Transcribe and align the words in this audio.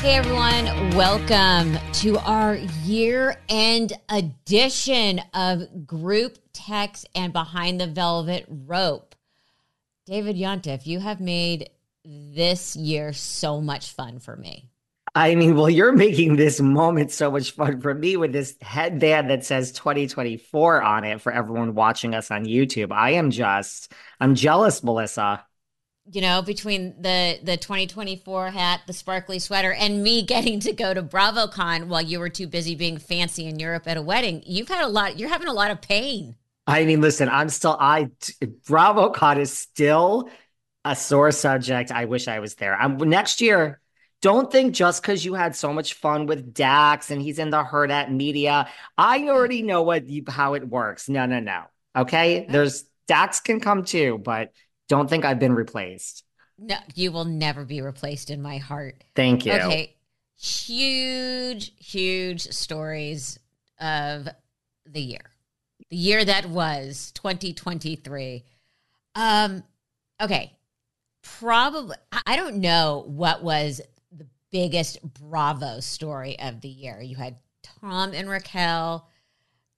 Hey 0.00 0.14
everyone, 0.14 0.64
welcome 0.96 1.76
to 1.96 2.16
our 2.20 2.54
year 2.84 3.36
end 3.50 3.92
edition 4.08 5.20
of 5.34 5.86
Group 5.86 6.38
Text 6.54 7.06
and 7.14 7.34
Behind 7.34 7.78
the 7.78 7.86
Velvet 7.86 8.46
Rope. 8.48 9.14
David 10.06 10.36
Yontef, 10.36 10.86
you 10.86 11.00
have 11.00 11.20
made 11.20 11.68
this 12.02 12.74
year 12.76 13.12
so 13.12 13.60
much 13.60 13.92
fun 13.92 14.20
for 14.20 14.36
me. 14.36 14.70
I 15.14 15.34
mean, 15.34 15.54
well, 15.54 15.68
you're 15.68 15.92
making 15.92 16.36
this 16.36 16.62
moment 16.62 17.12
so 17.12 17.30
much 17.30 17.50
fun 17.50 17.82
for 17.82 17.92
me 17.92 18.16
with 18.16 18.32
this 18.32 18.56
headband 18.62 19.28
that 19.28 19.44
says 19.44 19.70
2024 19.72 20.80
on 20.80 21.04
it 21.04 21.20
for 21.20 21.30
everyone 21.30 21.74
watching 21.74 22.14
us 22.14 22.30
on 22.30 22.46
YouTube. 22.46 22.90
I 22.90 23.10
am 23.10 23.30
just, 23.30 23.92
I'm 24.18 24.34
jealous, 24.34 24.82
Melissa 24.82 25.44
you 26.12 26.20
know, 26.20 26.42
between 26.42 27.00
the 27.00 27.38
the 27.42 27.56
2024 27.56 28.50
hat, 28.50 28.82
the 28.86 28.92
sparkly 28.92 29.38
sweater, 29.38 29.72
and 29.72 30.02
me 30.02 30.22
getting 30.26 30.60
to 30.60 30.72
go 30.72 30.92
to 30.94 31.02
BravoCon 31.02 31.86
while 31.86 32.02
you 32.02 32.18
were 32.18 32.28
too 32.28 32.46
busy 32.46 32.74
being 32.74 32.98
fancy 32.98 33.46
in 33.46 33.58
Europe 33.58 33.86
at 33.86 33.96
a 33.96 34.02
wedding, 34.02 34.42
you've 34.46 34.68
had 34.68 34.84
a 34.84 34.88
lot. 34.88 35.18
You're 35.18 35.28
having 35.28 35.48
a 35.48 35.52
lot 35.52 35.70
of 35.70 35.80
pain. 35.80 36.36
I 36.66 36.84
mean, 36.84 37.00
listen, 37.00 37.28
I'm 37.28 37.48
still. 37.48 37.76
I 37.78 38.10
BravoCon 38.42 39.38
is 39.38 39.56
still 39.56 40.28
a 40.84 40.96
sore 40.96 41.32
subject. 41.32 41.90
I 41.90 42.06
wish 42.06 42.28
I 42.28 42.38
was 42.40 42.54
there. 42.54 42.74
I'm 42.74 42.96
next 42.96 43.40
year. 43.40 43.80
Don't 44.22 44.52
think 44.52 44.74
just 44.74 45.00
because 45.00 45.24
you 45.24 45.32
had 45.32 45.56
so 45.56 45.72
much 45.72 45.94
fun 45.94 46.26
with 46.26 46.52
Dax 46.52 47.10
and 47.10 47.22
he's 47.22 47.38
in 47.38 47.48
the 47.48 47.64
Hurrdat 47.64 48.10
media, 48.10 48.68
I 48.98 49.28
already 49.28 49.62
know 49.62 49.82
what 49.82 50.10
you, 50.10 50.24
how 50.28 50.52
it 50.54 50.68
works. 50.68 51.08
No, 51.08 51.24
no, 51.24 51.40
no. 51.40 51.64
Okay, 51.96 52.46
there's 52.48 52.84
Dax 53.08 53.40
can 53.40 53.60
come 53.60 53.82
too, 53.84 54.18
but 54.18 54.52
don't 54.90 55.08
think 55.08 55.24
I've 55.24 55.38
been 55.38 55.54
replaced. 55.54 56.24
No, 56.58 56.76
you 56.94 57.12
will 57.12 57.24
never 57.24 57.64
be 57.64 57.80
replaced 57.80 58.28
in 58.28 58.42
my 58.42 58.58
heart. 58.58 59.02
Thank 59.14 59.46
you. 59.46 59.52
Okay. 59.52 59.96
Huge, 60.36 61.72
huge 61.78 62.42
stories 62.48 63.38
of 63.80 64.28
the 64.84 65.00
year. 65.00 65.30
The 65.90 65.96
year 65.96 66.24
that 66.24 66.46
was 66.46 67.12
2023. 67.14 68.44
Um, 69.14 69.62
okay. 70.20 70.52
Probably 71.22 71.96
I 72.26 72.36
don't 72.36 72.56
know 72.56 73.04
what 73.06 73.44
was 73.44 73.80
the 74.10 74.26
biggest 74.50 75.00
Bravo 75.14 75.80
story 75.80 76.38
of 76.40 76.62
the 76.62 76.68
year. 76.68 77.00
You 77.00 77.16
had 77.16 77.36
Tom 77.62 78.12
and 78.12 78.28
Raquel, 78.28 79.06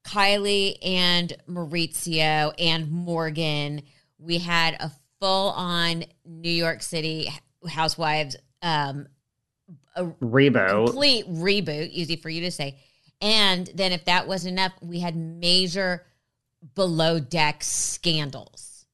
Kyle 0.04 0.46
and 0.82 1.32
Mauricio 1.48 2.54
and 2.58 2.90
Morgan. 2.90 3.82
We 4.18 4.38
had 4.38 4.74
a 4.74 4.90
full 5.22 5.50
on 5.50 6.04
New 6.26 6.50
York 6.50 6.82
City 6.82 7.30
Housewives 7.68 8.36
um, 8.60 9.06
a 9.94 10.04
reboot, 10.04 10.86
complete 10.86 11.32
reboot. 11.32 11.90
Easy 11.90 12.16
for 12.16 12.28
you 12.28 12.40
to 12.42 12.50
say. 12.50 12.78
And 13.20 13.70
then, 13.74 13.92
if 13.92 14.04
that 14.06 14.26
wasn't 14.26 14.54
enough, 14.54 14.72
we 14.82 14.98
had 14.98 15.14
major 15.14 16.04
below 16.74 17.20
deck 17.20 17.62
scandals. 17.62 18.84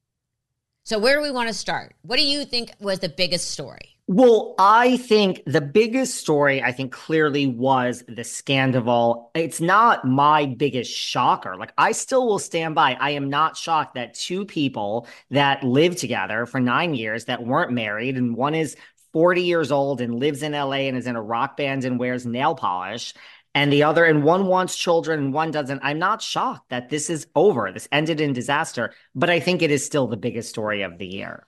So, 0.84 0.98
where 0.98 1.16
do 1.16 1.22
we 1.22 1.30
want 1.30 1.48
to 1.48 1.54
start? 1.54 1.94
What 2.02 2.16
do 2.16 2.26
you 2.26 2.44
think 2.44 2.72
was 2.78 2.98
the 2.98 3.08
biggest 3.08 3.50
story? 3.50 3.97
Well, 4.10 4.54
I 4.58 4.96
think 4.96 5.42
the 5.44 5.60
biggest 5.60 6.14
story, 6.14 6.62
I 6.62 6.72
think 6.72 6.92
clearly 6.92 7.46
was 7.46 8.02
the 8.08 8.24
scandal. 8.24 9.30
It's 9.34 9.60
not 9.60 10.06
my 10.06 10.46
biggest 10.46 10.90
shocker. 10.90 11.56
Like, 11.58 11.74
I 11.76 11.92
still 11.92 12.26
will 12.26 12.38
stand 12.38 12.74
by. 12.74 12.94
I 12.98 13.10
am 13.10 13.28
not 13.28 13.58
shocked 13.58 13.96
that 13.96 14.14
two 14.14 14.46
people 14.46 15.06
that 15.30 15.62
lived 15.62 15.98
together 15.98 16.46
for 16.46 16.58
nine 16.58 16.94
years 16.94 17.26
that 17.26 17.44
weren't 17.44 17.70
married, 17.70 18.16
and 18.16 18.34
one 18.34 18.54
is 18.54 18.76
40 19.12 19.42
years 19.42 19.70
old 19.70 20.00
and 20.00 20.18
lives 20.18 20.42
in 20.42 20.52
LA 20.52 20.88
and 20.88 20.96
is 20.96 21.06
in 21.06 21.14
a 21.14 21.22
rock 21.22 21.58
band 21.58 21.84
and 21.84 21.98
wears 21.98 22.24
nail 22.24 22.54
polish, 22.54 23.12
and 23.54 23.70
the 23.70 23.82
other, 23.82 24.06
and 24.06 24.24
one 24.24 24.46
wants 24.46 24.74
children 24.74 25.20
and 25.20 25.34
one 25.34 25.50
doesn't. 25.50 25.80
I'm 25.82 25.98
not 25.98 26.22
shocked 26.22 26.70
that 26.70 26.88
this 26.88 27.10
is 27.10 27.26
over. 27.34 27.72
This 27.72 27.88
ended 27.92 28.22
in 28.22 28.32
disaster, 28.32 28.94
but 29.14 29.28
I 29.28 29.38
think 29.38 29.60
it 29.60 29.70
is 29.70 29.84
still 29.84 30.06
the 30.06 30.16
biggest 30.16 30.48
story 30.48 30.80
of 30.80 30.96
the 30.96 31.06
year 31.06 31.44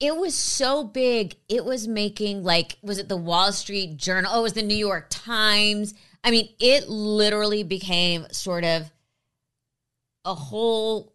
it 0.00 0.16
was 0.16 0.34
so 0.34 0.82
big. 0.82 1.36
It 1.48 1.64
was 1.64 1.86
making 1.86 2.42
like, 2.42 2.78
was 2.82 2.98
it 2.98 3.08
the 3.08 3.16
Wall 3.16 3.52
Street 3.52 3.98
Journal? 3.98 4.32
Oh, 4.34 4.40
it 4.40 4.42
was 4.42 4.52
the 4.54 4.62
New 4.62 4.74
York 4.74 5.06
Times. 5.10 5.94
I 6.24 6.30
mean, 6.30 6.48
it 6.58 6.88
literally 6.88 7.62
became 7.62 8.26
sort 8.32 8.64
of 8.64 8.90
a 10.24 10.34
whole 10.34 11.12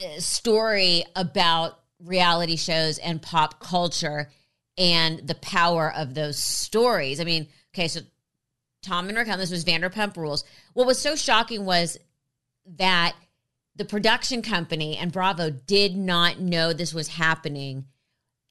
uh, 0.00 0.20
story 0.20 1.04
about 1.16 1.80
reality 2.00 2.56
shows 2.56 2.98
and 2.98 3.20
pop 3.20 3.60
culture 3.60 4.30
and 4.78 5.26
the 5.26 5.34
power 5.34 5.92
of 5.92 6.14
those 6.14 6.38
stories. 6.38 7.20
I 7.20 7.24
mean, 7.24 7.48
okay, 7.74 7.88
so 7.88 8.00
Tom 8.82 9.08
and 9.08 9.18
Raquel, 9.18 9.36
this 9.36 9.50
was 9.50 9.64
Vanderpump 9.64 10.16
Rules. 10.16 10.44
What 10.74 10.86
was 10.86 10.98
so 10.98 11.16
shocking 11.16 11.64
was 11.64 11.98
that 12.78 13.14
the 13.74 13.84
production 13.84 14.42
company 14.42 14.96
and 14.96 15.12
Bravo 15.12 15.50
did 15.50 15.96
not 15.96 16.40
know 16.40 16.72
this 16.72 16.94
was 16.94 17.08
happening 17.08 17.86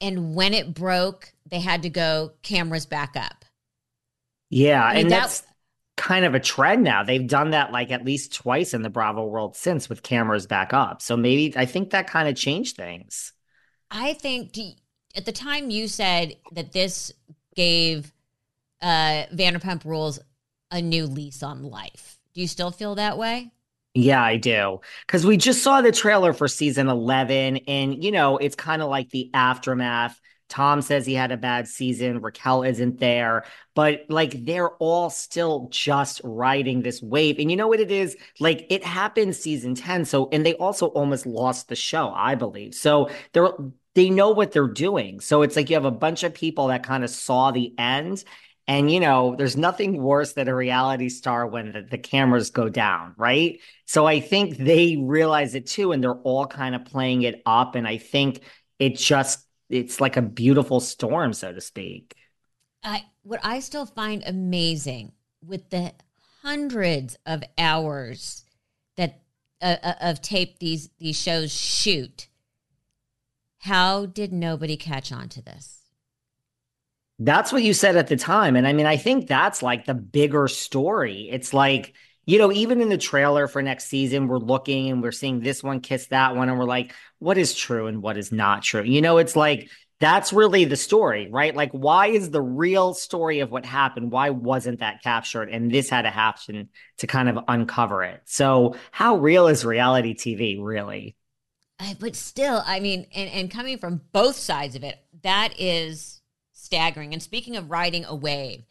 and 0.02 0.36
when 0.36 0.54
it 0.54 0.74
broke, 0.74 1.32
they 1.50 1.60
had 1.60 1.84
to 1.84 1.90
go 1.90 2.34
cameras 2.42 2.86
back 2.86 3.16
up. 3.16 3.46
Yeah, 4.50 4.84
I 4.84 4.96
mean, 4.96 5.04
and 5.04 5.12
that, 5.12 5.22
that's 5.22 5.44
kind 5.96 6.26
of 6.26 6.34
a 6.34 6.40
trend 6.40 6.84
now. 6.84 7.04
They've 7.04 7.26
done 7.26 7.52
that 7.52 7.72
like 7.72 7.92
at 7.92 8.04
least 8.04 8.34
twice 8.34 8.74
in 8.74 8.82
the 8.82 8.90
Bravo 8.90 9.26
world 9.26 9.56
since 9.56 9.88
with 9.88 10.04
cameras 10.04 10.48
back 10.48 10.74
up. 10.74 11.02
So 11.02 11.16
maybe 11.16 11.56
I 11.56 11.66
think 11.66 11.92
that 11.92 12.08
kind 12.08 12.28
of 12.28 12.36
changed 12.36 12.76
things. 12.76 13.32
I 13.92 14.14
think 14.14 14.58
you, 14.58 14.72
at 15.16 15.26
the 15.26 15.32
time 15.32 15.70
you 15.70 15.88
said 15.88 16.36
that 16.54 16.72
this 16.72 17.12
gave 17.56 18.12
uh, 18.82 19.26
Vanderpump 19.34 19.86
Rules 19.86 20.20
a 20.72 20.82
new 20.82 21.06
lease 21.06 21.44
on 21.44 21.64
life. 21.64 22.18
Do 22.34 22.42
you 22.42 22.48
still 22.48 22.72
feel 22.72 22.96
that 22.96 23.18
way? 23.18 23.52
Yeah, 23.94 24.24
I 24.24 24.38
do. 24.38 24.80
Because 25.06 25.26
we 25.26 25.36
just 25.38 25.64
saw 25.64 25.82
the 25.82 25.92
trailer 25.92 26.34
for 26.34 26.48
season 26.48 26.88
11, 26.88 27.58
and, 27.68 28.04
you 28.04 28.12
know, 28.12 28.38
it's 28.38 28.56
kind 28.56 28.82
of 28.82 28.90
like 28.90 29.10
the 29.10 29.30
aftermath. 29.34 30.20
Tom 30.48 30.82
says 30.82 31.06
he 31.06 31.14
had 31.14 31.32
a 31.32 31.38
bad 31.38 31.68
season. 31.68 32.20
Raquel 32.20 32.64
isn't 32.64 33.00
there, 33.00 33.46
but 33.74 34.02
like 34.10 34.44
they're 34.46 34.72
all 34.80 35.10
still 35.10 35.70
just 35.72 36.20
riding 36.26 36.82
this 36.82 37.02
wave. 37.02 37.40
And 37.40 37.50
you 37.50 37.56
know 37.56 37.70
what 37.70 37.80
it 37.80 37.90
is? 37.90 38.18
Like 38.42 38.68
it 38.70 38.84
happened 38.84 39.34
season 39.34 39.76
10. 39.76 40.04
So, 40.04 40.28
and 40.34 40.46
they 40.46 40.56
also 40.56 40.88
almost 40.88 41.26
lost 41.26 41.70
the 41.70 41.76
show, 41.78 42.12
I 42.14 42.36
believe. 42.36 42.76
So 42.76 43.10
they're, 43.32 43.52
they 43.96 44.10
know 44.10 44.32
what 44.32 44.52
they're 44.52 44.68
doing. 44.68 45.22
So 45.22 45.42
it's 45.42 45.56
like 45.56 45.70
you 45.70 45.78
have 45.78 45.86
a 45.86 45.92
bunch 45.92 46.24
of 46.24 46.34
people 46.34 46.68
that 46.68 46.84
kind 46.84 47.06
of 47.06 47.10
saw 47.10 47.52
the 47.52 47.74
end 47.78 48.22
and, 48.72 48.90
you 48.90 49.02
know, 49.02 49.36
there's 49.36 49.58
nothing 49.58 50.02
worse 50.02 50.32
than 50.32 50.48
a 50.48 50.56
reality 50.56 51.10
star 51.10 51.46
when 51.46 51.74
the, 51.74 51.82
the, 51.82 51.98
cameras 51.98 52.52
go 52.52 52.70
down, 52.70 53.14
right? 53.18 53.60
So 53.84 54.08
I 54.08 54.22
think 54.22 54.56
they 54.56 54.96
realize 54.96 55.56
it 55.56 55.68
too, 55.68 55.92
and 55.92 56.02
they're 56.02 56.22
all 56.22 56.48
kind 56.48 56.74
of 56.74 56.86
playing 56.86 57.24
it 57.24 57.42
up. 57.46 57.76
And 57.76 57.86
I 57.86 57.98
think 57.98 58.40
it 58.80 58.96
just, 58.96 59.46
it's 59.68 60.00
like 60.00 60.16
a 60.16 60.22
beautiful 60.22 60.80
storm, 60.80 61.34
so 61.34 61.52
to 61.52 61.60
speak. 61.60 62.16
I, 62.82 63.04
what 63.24 63.42
I 63.44 63.60
still 63.60 63.86
find 63.86 64.24
amazing 64.26 65.12
with 65.46 65.70
the 65.70 65.92
hundreds 66.42 67.18
of 67.26 67.44
hours 67.58 68.46
that 68.96 69.20
uh, 69.62 69.76
uh 69.84 69.94
of 70.00 70.22
tape 70.22 70.60
these 70.60 70.90
these 70.98 71.20
shows 71.20 71.52
shoot, 71.52 72.30
how 73.60 74.06
did 74.06 74.32
nobody 74.32 74.78
catch 74.78 75.12
on 75.12 75.28
to 75.28 75.42
this? 75.42 75.81
That's 77.24 77.54
what 77.54 77.62
you 77.62 77.74
said 77.74 77.98
at 77.98 78.08
the 78.08 78.16
time. 78.16 78.56
And 78.56 78.68
I 78.68 78.74
mean, 78.74 78.88
I 78.88 78.98
think 78.98 79.28
that's 79.28 79.62
like 79.62 79.86
the 79.86 79.94
bigger 79.94 80.48
story. 80.48 81.30
It's 81.32 81.54
like, 81.54 81.94
you 82.26 82.40
know, 82.40 82.52
even 82.52 82.82
in 82.82 82.90
the 82.90 82.98
trailer 82.98 83.48
for 83.48 83.62
next 83.62 83.86
season, 83.86 84.28
we're 84.28 84.40
looking 84.40 84.90
and 84.90 85.04
we're 85.04 85.12
seeing 85.12 85.40
this 85.40 85.62
one 85.62 85.82
kiss 85.82 86.08
that 86.08 86.36
one, 86.36 86.50
and 86.50 86.58
we're 86.58 86.66
like, 86.66 86.94
what 87.20 87.38
is 87.38 87.54
true 87.54 87.86
and 87.86 88.02
what 88.02 88.18
is 88.18 88.32
not 88.32 88.64
true? 88.64 88.84
You 88.84 89.02
know, 89.02 89.18
it's 89.20 89.36
like 89.36 89.70
that's 90.00 90.34
really 90.34 90.66
the 90.66 90.76
story, 90.76 91.30
right? 91.30 91.56
Like, 91.56 91.72
why 91.74 92.08
is 92.08 92.32
the 92.32 92.42
real 92.42 92.96
story 92.96 93.40
of 93.42 93.52
what 93.52 93.68
happened? 93.68 94.12
Why 94.12 94.32
wasn't 94.32 94.80
that 94.80 95.04
captured? 95.04 95.50
And 95.50 95.72
this 95.72 95.90
had 95.90 96.02
to 96.04 96.10
happen 96.10 96.70
to 96.98 97.08
kind 97.08 97.30
of 97.30 97.38
uncover 97.48 98.04
it. 98.04 98.22
So, 98.26 98.76
how 98.90 99.18
real 99.18 99.48
is 99.48 99.64
reality 99.64 100.16
TV 100.16 100.58
really? 100.60 101.16
but 102.00 102.16
still, 102.16 102.62
I 102.64 102.80
mean, 102.80 103.08
and, 103.14 103.30
and 103.32 103.50
coming 103.50 103.80
from 103.80 104.02
both 104.12 104.36
sides 104.36 104.76
of 104.76 104.84
it, 104.84 105.00
that 105.24 105.60
is 105.60 106.21
staggering. 106.72 107.12
And 107.12 107.22
speaking 107.22 107.58
of 107.58 107.70
riding 107.70 108.06
a 108.06 108.16
wave, 108.16 108.64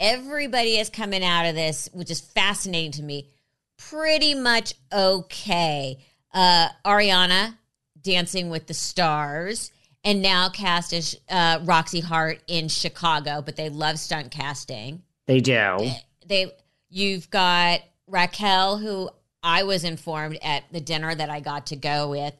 everybody 0.00 0.78
is 0.78 0.88
coming 0.88 1.22
out 1.22 1.44
of 1.44 1.54
this, 1.54 1.86
which 1.92 2.10
is 2.10 2.18
fascinating 2.18 2.92
to 2.92 3.02
me, 3.02 3.28
pretty 3.76 4.34
much 4.34 4.72
okay. 4.90 5.98
Uh, 6.32 6.68
Ariana 6.82 7.58
dancing 8.00 8.48
with 8.48 8.68
the 8.68 8.74
stars 8.74 9.70
and 10.02 10.22
now 10.22 10.48
cast 10.48 10.94
as 10.94 11.14
uh, 11.28 11.58
Roxie 11.62 12.00
Hart 12.00 12.40
in 12.46 12.68
Chicago, 12.68 13.42
but 13.42 13.56
they 13.56 13.68
love 13.68 13.98
stunt 13.98 14.30
casting. 14.30 15.02
They 15.26 15.40
do. 15.40 15.76
They, 15.78 16.04
they 16.26 16.52
you've 16.88 17.28
got 17.28 17.80
Raquel, 18.06 18.78
who 18.78 19.10
I 19.42 19.64
was 19.64 19.84
informed 19.84 20.38
at 20.42 20.64
the 20.72 20.80
dinner 20.80 21.14
that 21.14 21.28
I 21.28 21.40
got 21.40 21.66
to 21.66 21.76
go 21.76 22.08
with, 22.08 22.34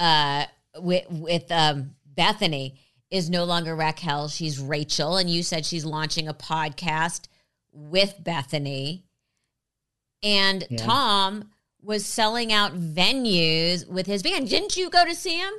uh, 0.00 0.46
with 0.76 1.08
with 1.08 1.50
um, 1.52 1.94
Bethenny 2.12 2.74
is 3.10 3.30
no 3.30 3.44
longer 3.44 3.74
Raquel. 3.74 4.28
She's 4.28 4.60
Rachel, 4.60 5.16
and 5.16 5.30
you 5.30 5.42
said 5.42 5.64
she's 5.64 5.84
launching 5.84 6.28
a 6.28 6.34
podcast 6.34 7.26
with 7.72 8.22
Bethenny. 8.22 9.02
And 10.22 10.66
yeah. 10.68 10.78
Tom 10.78 11.50
was 11.82 12.04
selling 12.04 12.52
out 12.52 12.74
venues 12.74 13.88
with 13.88 14.06
his 14.06 14.22
band. 14.22 14.48
Didn't 14.48 14.76
you 14.76 14.90
go 14.90 15.04
to 15.04 15.14
see 15.14 15.38
him? 15.38 15.52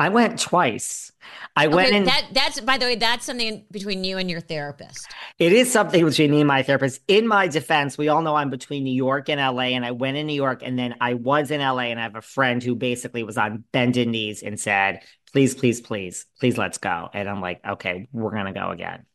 I 0.00 0.08
went 0.08 0.40
twice. 0.40 1.12
I 1.54 1.66
okay, 1.66 1.74
went 1.74 1.94
in. 1.94 2.04
That, 2.04 2.28
that's 2.32 2.58
by 2.60 2.78
the 2.78 2.86
way, 2.86 2.94
that's 2.94 3.26
something 3.26 3.66
between 3.70 4.02
you 4.02 4.16
and 4.16 4.30
your 4.30 4.40
therapist. 4.40 5.06
It 5.38 5.52
is 5.52 5.70
something 5.70 6.02
between 6.02 6.30
me 6.30 6.40
and 6.40 6.48
my 6.48 6.62
therapist. 6.62 7.02
In 7.06 7.28
my 7.28 7.48
defense, 7.48 7.98
we 7.98 8.08
all 8.08 8.22
know 8.22 8.34
I'm 8.34 8.48
between 8.48 8.82
New 8.82 8.94
York 8.94 9.28
and 9.28 9.38
LA, 9.38 9.64
and 9.64 9.84
I 9.84 9.90
went 9.90 10.16
in 10.16 10.26
New 10.26 10.34
York, 10.34 10.62
and 10.64 10.78
then 10.78 10.94
I 11.02 11.14
was 11.14 11.50
in 11.50 11.60
LA, 11.60 11.90
and 11.90 12.00
I 12.00 12.04
have 12.04 12.16
a 12.16 12.22
friend 12.22 12.62
who 12.62 12.74
basically 12.74 13.24
was 13.24 13.36
on 13.36 13.62
bended 13.72 14.08
knees 14.08 14.42
and 14.42 14.58
said, 14.58 15.02
"Please, 15.32 15.54
please, 15.54 15.80
please, 15.80 16.26
please, 16.38 16.58
let's 16.58 16.78
go." 16.78 17.08
And 17.12 17.28
I'm 17.28 17.40
like, 17.40 17.60
"Okay, 17.64 18.08
we're 18.12 18.32
gonna 18.32 18.52
go 18.52 18.70
again." 18.70 19.06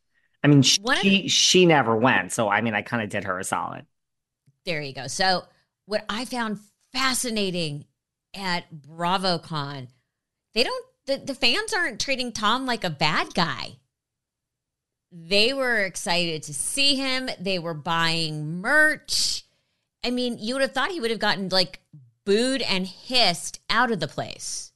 I 0.42 0.48
mean, 0.48 0.62
she 0.62 1.28
she 1.28 1.66
never 1.66 1.96
went, 1.96 2.32
so 2.32 2.48
I 2.48 2.60
mean, 2.60 2.74
I 2.74 2.82
kind 2.82 3.02
of 3.02 3.08
did 3.08 3.24
her 3.24 3.38
a 3.38 3.44
solid. 3.44 3.86
There 4.64 4.80
you 4.82 4.92
go. 4.92 5.06
So 5.06 5.44
what 5.86 6.04
I 6.08 6.24
found 6.24 6.58
fascinating 6.92 7.86
at 8.34 8.64
BravoCon 8.72 9.88
they 10.56 10.64
don't 10.64 10.86
the, 11.04 11.18
the 11.18 11.34
fans 11.34 11.74
aren't 11.74 12.00
treating 12.00 12.32
Tom 12.32 12.64
like 12.64 12.82
a 12.82 12.90
bad 12.90 13.34
guy. 13.34 13.76
They 15.12 15.52
were 15.52 15.80
excited 15.80 16.42
to 16.44 16.54
see 16.54 16.96
him. 16.96 17.28
They 17.38 17.58
were 17.58 17.74
buying 17.74 18.60
merch. 18.62 19.44
I 20.02 20.10
mean, 20.10 20.38
you 20.38 20.54
would 20.54 20.62
have 20.62 20.72
thought 20.72 20.90
he 20.90 20.98
would 20.98 21.10
have 21.10 21.20
gotten 21.20 21.50
like 21.50 21.80
booed 22.24 22.62
and 22.62 22.86
hissed 22.86 23.60
out 23.68 23.92
of 23.92 24.00
the 24.00 24.08
place. 24.08 24.72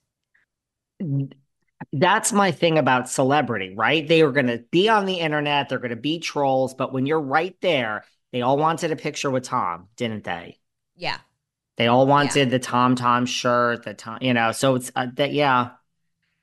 That's 1.92 2.32
my 2.32 2.50
thing 2.50 2.78
about 2.78 3.08
celebrity, 3.08 3.74
right? 3.74 4.06
They 4.06 4.22
are 4.22 4.32
going 4.32 4.48
to 4.48 4.64
be 4.70 4.88
on 4.88 5.06
the 5.06 5.14
internet, 5.14 5.68
they're 5.68 5.78
going 5.78 5.90
to 5.90 5.96
be 5.96 6.18
trolls, 6.18 6.74
but 6.74 6.92
when 6.92 7.06
you're 7.06 7.20
right 7.20 7.56
there, 7.62 8.04
they 8.32 8.42
all 8.42 8.58
wanted 8.58 8.92
a 8.92 8.96
picture 8.96 9.30
with 9.30 9.44
Tom, 9.44 9.88
didn't 9.96 10.24
they? 10.24 10.58
Yeah. 10.96 11.18
They 11.76 11.86
all 11.86 12.06
wanted 12.06 12.36
yeah. 12.36 12.50
the 12.50 12.58
Tom 12.58 12.94
Tom 12.94 13.24
shirt, 13.24 13.84
the 13.84 13.94
Tom, 13.94 14.18
you 14.20 14.34
know. 14.34 14.52
So 14.52 14.74
it's 14.74 14.92
uh, 14.94 15.06
that, 15.14 15.32
yeah. 15.32 15.70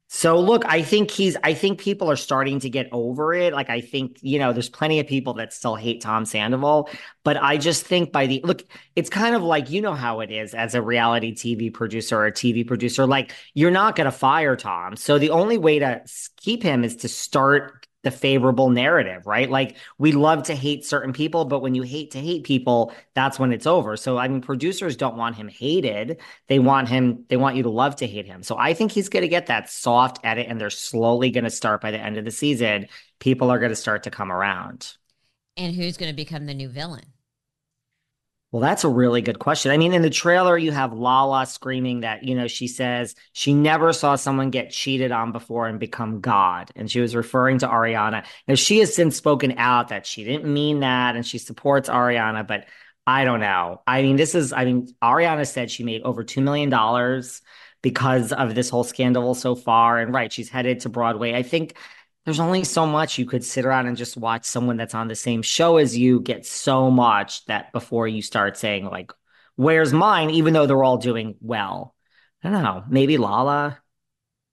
So 0.09 0.39
look, 0.39 0.63
I 0.65 0.83
think 0.83 1.11
he's. 1.11 1.35
I 1.43 1.53
think 1.53 1.81
people 1.81 2.09
are 2.09 2.15
starting 2.15 2.61
to 2.61 2.69
get 2.69 2.87
over 2.93 3.33
it. 3.33 3.51
Like 3.53 3.69
I 3.69 3.81
think 3.81 4.17
you 4.21 4.39
know, 4.39 4.53
there's 4.53 4.69
plenty 4.69 5.01
of 5.01 5.07
people 5.07 5.33
that 5.33 5.51
still 5.51 5.75
hate 5.75 5.99
Tom 5.99 6.23
Sandoval, 6.23 6.89
but 7.25 7.35
I 7.35 7.57
just 7.57 7.85
think 7.85 8.13
by 8.13 8.25
the 8.25 8.39
look, 8.45 8.63
it's 8.95 9.09
kind 9.09 9.35
of 9.35 9.43
like 9.43 9.69
you 9.69 9.81
know 9.81 9.93
how 9.93 10.21
it 10.21 10.31
is 10.31 10.53
as 10.53 10.75
a 10.75 10.81
reality 10.81 11.35
TV 11.35 11.73
producer 11.73 12.17
or 12.17 12.25
a 12.27 12.31
TV 12.31 12.65
producer. 12.65 13.05
Like 13.05 13.33
you're 13.53 13.69
not 13.69 13.97
going 13.97 14.05
to 14.05 14.11
fire 14.11 14.55
Tom, 14.55 14.95
so 14.95 15.19
the 15.19 15.31
only 15.31 15.57
way 15.57 15.79
to 15.79 16.01
keep 16.37 16.63
him 16.63 16.85
is 16.85 16.95
to 16.97 17.09
start 17.09 17.76
the 18.03 18.11
favorable 18.11 18.69
narrative, 18.69 19.25
right? 19.25 19.49
Like 19.49 19.77
we 19.97 20.11
love 20.11 20.43
to 20.43 20.55
hate 20.55 20.85
certain 20.85 21.13
people, 21.13 21.45
but 21.45 21.61
when 21.61 21.75
you 21.75 21.81
hate 21.81 22.11
to 22.11 22.19
hate 22.19 22.43
people, 22.43 22.93
that's 23.15 23.39
when 23.39 23.51
it's 23.51 23.65
over. 23.65 23.97
So 23.97 24.17
I 24.17 24.27
mean, 24.27 24.41
producers 24.41 24.95
don't 24.95 25.17
want 25.17 25.35
him 25.35 25.47
hated. 25.47 26.21
They 26.47 26.59
want 26.59 26.89
him, 26.89 27.25
they 27.27 27.37
want 27.37 27.55
you 27.55 27.63
to 27.63 27.69
love 27.69 27.95
to 27.97 28.07
hate 28.07 28.25
him. 28.25 28.43
So 28.43 28.57
I 28.57 28.73
think 28.73 28.91
he's 28.91 29.09
going 29.09 29.23
to 29.23 29.27
get 29.27 29.47
that 29.47 29.69
soft 29.69 30.19
edit 30.23 30.47
and 30.47 30.61
they're 30.61 30.69
slowly 30.69 31.31
going 31.31 31.43
to 31.43 31.49
start 31.49 31.81
by 31.81 31.91
the 31.91 31.99
end 31.99 32.17
of 32.17 32.25
the 32.25 32.31
season. 32.31 32.87
People 33.19 33.49
are 33.49 33.59
going 33.59 33.71
to 33.71 33.75
start 33.75 34.03
to 34.03 34.11
come 34.11 34.31
around. 34.31 34.95
And 35.57 35.75
who's 35.75 35.97
going 35.97 36.11
to 36.11 36.15
become 36.15 36.45
the 36.45 36.53
new 36.53 36.69
villain? 36.69 37.05
Well, 38.57 38.67
that's 38.67 38.83
a 38.83 38.89
really 38.89 39.21
good 39.21 39.37
question. 39.37 39.71
I 39.71 39.77
mean, 39.77 39.93
in 39.93 40.01
the 40.01 40.09
trailer, 40.09 40.57
you 40.57 40.71
have 40.71 40.91
Lala 40.91 41.45
screaming 41.45 41.99
that, 41.99 42.23
you 42.23 42.33
know, 42.33 42.47
she 42.47 42.67
says 42.67 43.13
she 43.31 43.53
never 43.53 43.93
saw 43.93 44.15
someone 44.15 44.49
get 44.49 44.71
cheated 44.71 45.11
on 45.11 45.31
before 45.31 45.67
and 45.67 45.79
become 45.79 46.21
God. 46.21 46.71
And 46.75 46.89
she 46.89 46.99
was 46.99 47.15
referring 47.15 47.59
to 47.59 47.67
Ariana. 47.67 48.25
Now, 48.47 48.55
she 48.55 48.79
has 48.79 48.95
since 48.95 49.15
spoken 49.15 49.59
out 49.59 49.89
that 49.89 50.07
she 50.07 50.23
didn't 50.23 50.51
mean 50.51 50.79
that 50.79 51.15
and 51.15 51.23
she 51.23 51.37
supports 51.37 51.87
Ariana, 51.87 52.47
but 52.47 52.65
I 53.05 53.25
don't 53.25 53.41
know. 53.41 53.83
I 53.85 54.01
mean, 54.01 54.15
this 54.15 54.33
is, 54.33 54.51
I 54.53 54.65
mean, 54.65 54.87
Ariana 55.03 55.45
said 55.45 55.69
she 55.69 55.83
made 55.83 56.01
over 56.01 56.23
$2 56.23 56.41
million 56.41 57.21
because 57.83 58.33
of 58.33 58.55
this 58.55 58.71
whole 58.71 58.83
scandal 58.83 59.35
so 59.35 59.53
far. 59.53 59.99
And 59.99 60.11
right, 60.11 60.33
she's 60.33 60.49
headed 60.49 60.79
to 60.79 60.89
Broadway. 60.89 61.35
I 61.35 61.43
think 61.43 61.75
there's 62.27 62.41
only 62.41 62.65
so 62.65 62.85
much 62.85 63.17
you 63.17 63.25
could 63.25 63.41
sit 63.41 63.63
around 63.63 63.87
and 63.87 63.95
just 63.95 64.17
watch 64.17 64.43
someone 64.43 64.75
that's 64.75 64.93
on 64.93 65.07
the 65.07 65.15
same 65.15 65.41
show 65.41 65.77
as 65.77 65.97
you 65.97 66.19
get 66.19 66.45
so 66.45 66.91
much 66.91 67.45
that 67.45 67.71
before 67.71 68.05
you 68.05 68.21
start 68.21 68.57
saying 68.57 68.83
like 68.83 69.13
where's 69.55 69.93
mine? 69.93 70.29
even 70.29 70.51
though 70.53 70.65
they're 70.65 70.83
all 70.83 70.97
doing 70.97 71.35
well. 71.39 71.95
I 72.43 72.49
don't 72.49 72.63
know. 72.63 72.83
Maybe 72.89 73.17
lala. 73.17 73.79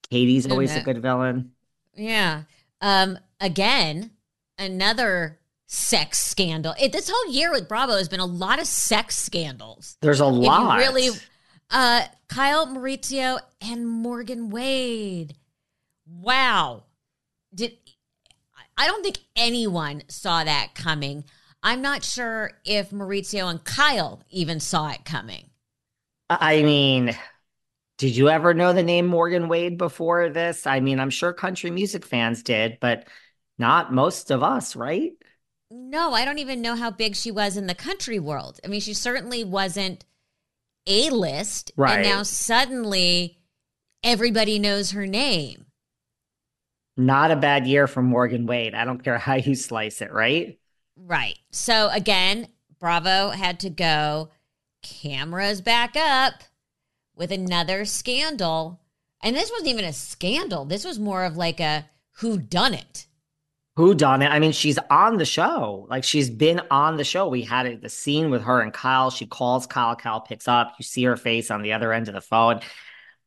Katie's 0.08 0.48
always 0.48 0.76
a 0.76 0.82
good 0.82 1.02
villain. 1.02 1.50
Yeah. 1.96 2.44
Um 2.80 3.18
again 3.40 4.12
another 4.56 5.40
sex 5.66 6.18
scandal. 6.18 6.76
It, 6.80 6.92
this 6.92 7.10
whole 7.12 7.32
year 7.32 7.50
with 7.50 7.66
bravo 7.66 7.96
has 7.96 8.08
been 8.08 8.20
a 8.20 8.24
lot 8.24 8.60
of 8.60 8.68
sex 8.68 9.18
scandals. 9.18 9.96
There's 10.00 10.20
a 10.20 10.26
lot. 10.26 10.78
really 10.78 11.08
uh 11.70 12.02
kyle 12.28 12.68
mauricio 12.68 13.40
and 13.60 13.84
morgan 13.88 14.50
wade. 14.50 15.34
Wow 16.06 16.84
did 17.54 17.76
I 18.76 18.86
don't 18.86 19.02
think 19.02 19.18
anyone 19.36 20.02
saw 20.08 20.44
that 20.44 20.74
coming. 20.74 21.24
I'm 21.62 21.80
not 21.80 22.04
sure 22.04 22.60
if 22.64 22.90
Mauricio 22.90 23.50
and 23.50 23.62
Kyle 23.64 24.22
even 24.30 24.60
saw 24.60 24.90
it 24.90 25.04
coming. 25.04 25.50
I 26.28 26.62
mean, 26.62 27.16
did 27.98 28.16
you 28.16 28.28
ever 28.28 28.54
know 28.54 28.72
the 28.72 28.82
name 28.82 29.06
Morgan 29.06 29.48
Wade 29.48 29.78
before 29.78 30.28
this? 30.28 30.66
I 30.66 30.80
mean, 30.80 30.98
I'm 30.98 31.10
sure 31.10 31.32
country 31.32 31.70
music 31.70 32.04
fans 32.04 32.42
did, 32.42 32.78
but 32.80 33.06
not 33.58 33.92
most 33.92 34.30
of 34.30 34.42
us, 34.42 34.74
right? 34.74 35.12
No, 35.70 36.12
I 36.12 36.24
don't 36.24 36.38
even 36.38 36.62
know 36.62 36.76
how 36.76 36.90
big 36.90 37.16
she 37.16 37.30
was 37.30 37.56
in 37.56 37.66
the 37.66 37.74
country 37.74 38.18
world. 38.18 38.60
I 38.64 38.68
mean, 38.68 38.80
she 38.80 38.94
certainly 38.94 39.44
wasn't 39.44 40.04
A 40.86 41.10
list. 41.10 41.72
Right. 41.76 41.94
And 41.94 42.02
now 42.02 42.22
suddenly 42.22 43.38
everybody 44.02 44.58
knows 44.58 44.90
her 44.92 45.06
name. 45.06 45.63
Not 46.96 47.30
a 47.30 47.36
bad 47.36 47.66
year 47.66 47.86
for 47.86 48.02
Morgan 48.02 48.46
Wade. 48.46 48.74
I 48.74 48.84
don't 48.84 49.02
care 49.02 49.18
how 49.18 49.34
you 49.34 49.54
slice 49.54 50.00
it, 50.00 50.12
right? 50.12 50.58
Right. 50.96 51.38
So 51.50 51.88
again, 51.92 52.48
Bravo 52.78 53.30
had 53.30 53.60
to 53.60 53.70
go 53.70 54.30
cameras 54.82 55.60
back 55.60 55.96
up 55.96 56.34
with 57.16 57.32
another 57.32 57.84
scandal. 57.84 58.80
And 59.22 59.34
this 59.34 59.50
wasn't 59.50 59.70
even 59.70 59.84
a 59.84 59.92
scandal. 59.92 60.64
This 60.64 60.84
was 60.84 60.98
more 60.98 61.24
of 61.24 61.36
like 61.36 61.58
a 61.58 61.88
who 62.18 62.38
done 62.38 62.74
it. 62.74 63.06
Who 63.76 63.94
done 63.94 64.22
it? 64.22 64.28
I 64.28 64.38
mean, 64.38 64.52
she's 64.52 64.78
on 64.88 65.16
the 65.16 65.24
show. 65.24 65.86
Like 65.90 66.04
she's 66.04 66.30
been 66.30 66.60
on 66.70 66.96
the 66.96 67.02
show. 67.02 67.26
We 67.28 67.42
had 67.42 67.66
it, 67.66 67.82
the 67.82 67.88
scene 67.88 68.30
with 68.30 68.42
her 68.42 68.60
and 68.60 68.72
Kyle. 68.72 69.10
She 69.10 69.26
calls 69.26 69.66
Kyle. 69.66 69.96
Kyle 69.96 70.20
picks 70.20 70.46
up. 70.46 70.74
You 70.78 70.84
see 70.84 71.02
her 71.04 71.16
face 71.16 71.50
on 71.50 71.62
the 71.62 71.72
other 71.72 71.92
end 71.92 72.06
of 72.06 72.14
the 72.14 72.20
phone. 72.20 72.60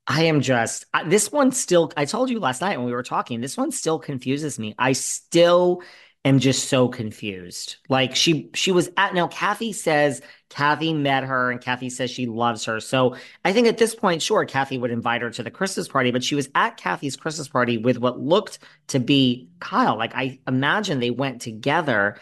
I 0.08 0.24
am 0.24 0.40
just 0.40 0.86
this 1.06 1.32
one 1.32 1.52
still. 1.52 1.92
I 1.98 2.06
told 2.06 2.30
you 2.30 2.40
last 2.40 2.62
night 2.62 2.78
when 2.78 2.86
we 2.86 2.94
were 2.94 3.04
talking. 3.04 3.42
This 3.42 3.58
one 3.58 3.72
still 3.72 4.00
confuses 4.00 4.58
me. 4.58 4.74
I 4.80 4.94
still 4.94 5.82
am 6.24 6.40
just 6.40 6.70
so 6.70 6.88
confused. 6.88 7.76
Like 7.90 8.16
she 8.16 8.50
she 8.54 8.72
was 8.72 8.90
at 8.96 9.14
now. 9.14 9.28
Kathy 9.28 9.74
says 9.74 10.22
Kathy 10.50 10.94
met 10.94 11.26
her, 11.26 11.52
and 11.52 11.60
Kathy 11.60 11.90
says 11.90 12.10
she 12.10 12.26
loves 12.26 12.64
her. 12.66 12.80
So 12.80 13.18
I 13.44 13.52
think 13.52 13.68
at 13.68 13.78
this 13.78 13.96
point, 13.96 14.22
sure, 14.22 14.46
Kathy 14.46 14.78
would 14.78 14.92
invite 14.92 15.22
her 15.22 15.30
to 15.32 15.44
the 15.44 15.52
Christmas 15.52 15.90
party, 15.90 16.12
but 16.12 16.24
she 16.24 16.36
was 16.36 16.50
at 16.56 16.78
Kathy's 16.78 17.18
Christmas 17.18 17.50
party 17.50 17.78
with 17.78 17.98
what 17.98 18.18
looked 18.18 18.60
to 18.88 19.00
be 19.00 19.50
Kyle. 19.60 19.98
Like 19.98 20.16
I 20.16 20.40
imagine 20.48 21.02
they 21.02 21.12
went 21.12 21.42
together. 21.42 22.18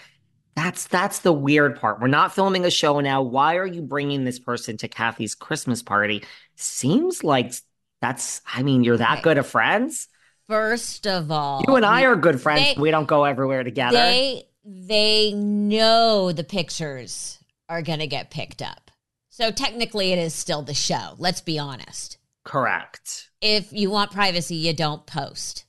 That's 0.55 0.87
that's 0.87 1.19
the 1.19 1.33
weird 1.33 1.79
part. 1.79 1.99
We're 1.99 2.07
not 2.07 2.33
filming 2.33 2.65
a 2.65 2.71
show 2.71 2.99
now. 2.99 3.21
Why 3.21 3.57
are 3.57 3.67
you 3.67 3.83
bringing 3.83 4.23
this 4.23 4.39
person 4.39 4.77
to 4.77 4.87
Kathy's 4.87 5.35
Christmas 5.35 5.83
party? 5.83 6.23
Seems 6.55 7.23
like 7.23 7.53
that's 8.01 8.41
I 8.53 8.63
mean, 8.63 8.83
you're 8.83 8.97
that 8.97 9.13
Okay. 9.13 9.21
good 9.21 9.37
of 9.37 9.47
friends. 9.47 10.07
First 10.47 11.07
of 11.07 11.31
all, 11.31 11.63
You 11.67 11.75
and 11.75 11.85
I 11.85 12.03
are 12.03 12.15
good 12.15 12.39
friends. 12.39 12.75
They- 12.75 12.81
we 12.81 12.91
don't 12.91 13.07
go 13.07 13.23
everywhere 13.23 13.63
together. 13.63 13.97
they 13.97 14.47
they 14.63 15.31
know 15.33 16.31
the 16.31 16.43
pictures 16.43 17.37
are 17.69 17.81
going 17.83 17.99
to 17.99 18.07
get 18.07 18.31
picked 18.31 18.61
up. 18.63 18.89
So 19.29 19.51
technically 19.51 20.11
it 20.11 20.17
is 20.19 20.33
still 20.33 20.61
the 20.63 20.73
show. 20.73 21.13
Let's 21.17 21.41
be 21.41 21.59
honest. 21.59 22.17
Correct. 22.43 23.29
If 23.41 23.71
you 23.73 23.89
want 23.91 24.11
privacy, 24.11 24.55
you 24.55 24.73
don't 24.73 25.05
post. 25.05 25.64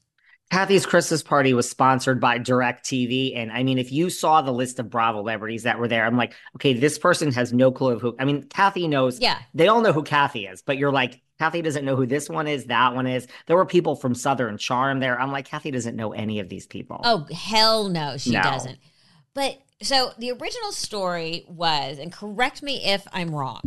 Kathy's 0.50 0.86
Christmas 0.86 1.22
party 1.22 1.52
was 1.54 1.68
sponsored 1.68 2.20
by 2.20 2.38
DirecTV. 2.38 3.36
And 3.36 3.50
I 3.50 3.62
mean, 3.64 3.78
if 3.78 3.90
you 3.90 4.10
saw 4.10 4.42
the 4.42 4.52
list 4.52 4.78
of 4.78 4.88
Bravo 4.88 5.20
celebrities 5.20 5.64
that 5.64 5.78
were 5.78 5.88
there, 5.88 6.06
I'm 6.06 6.16
like, 6.16 6.34
okay, 6.56 6.72
this 6.72 6.98
person 6.98 7.32
has 7.32 7.52
no 7.52 7.72
clue 7.72 7.94
of 7.94 8.00
who. 8.00 8.14
I 8.20 8.24
mean, 8.24 8.44
Kathy 8.44 8.86
knows. 8.86 9.18
Yeah. 9.18 9.38
They 9.54 9.66
all 9.68 9.80
know 9.80 9.92
who 9.92 10.04
Kathy 10.04 10.46
is, 10.46 10.62
but 10.62 10.78
you're 10.78 10.92
like, 10.92 11.20
Kathy 11.38 11.62
doesn't 11.62 11.84
know 11.84 11.96
who 11.96 12.06
this 12.06 12.30
one 12.30 12.46
is, 12.46 12.66
that 12.66 12.94
one 12.94 13.06
is. 13.06 13.26
There 13.46 13.56
were 13.56 13.66
people 13.66 13.96
from 13.96 14.14
Southern 14.14 14.56
Charm 14.56 15.00
there. 15.00 15.20
I'm 15.20 15.32
like, 15.32 15.46
Kathy 15.46 15.70
doesn't 15.70 15.96
know 15.96 16.12
any 16.12 16.38
of 16.38 16.48
these 16.48 16.66
people. 16.66 17.00
Oh, 17.02 17.26
hell 17.34 17.88
no, 17.88 18.16
she 18.16 18.30
No. 18.30 18.42
doesn't. 18.42 18.78
But 19.34 19.58
so 19.82 20.12
the 20.18 20.30
original 20.30 20.72
story 20.72 21.44
was, 21.48 21.98
and 21.98 22.10
correct 22.12 22.62
me 22.62 22.84
if 22.84 23.06
I'm 23.12 23.34
wrong, 23.34 23.62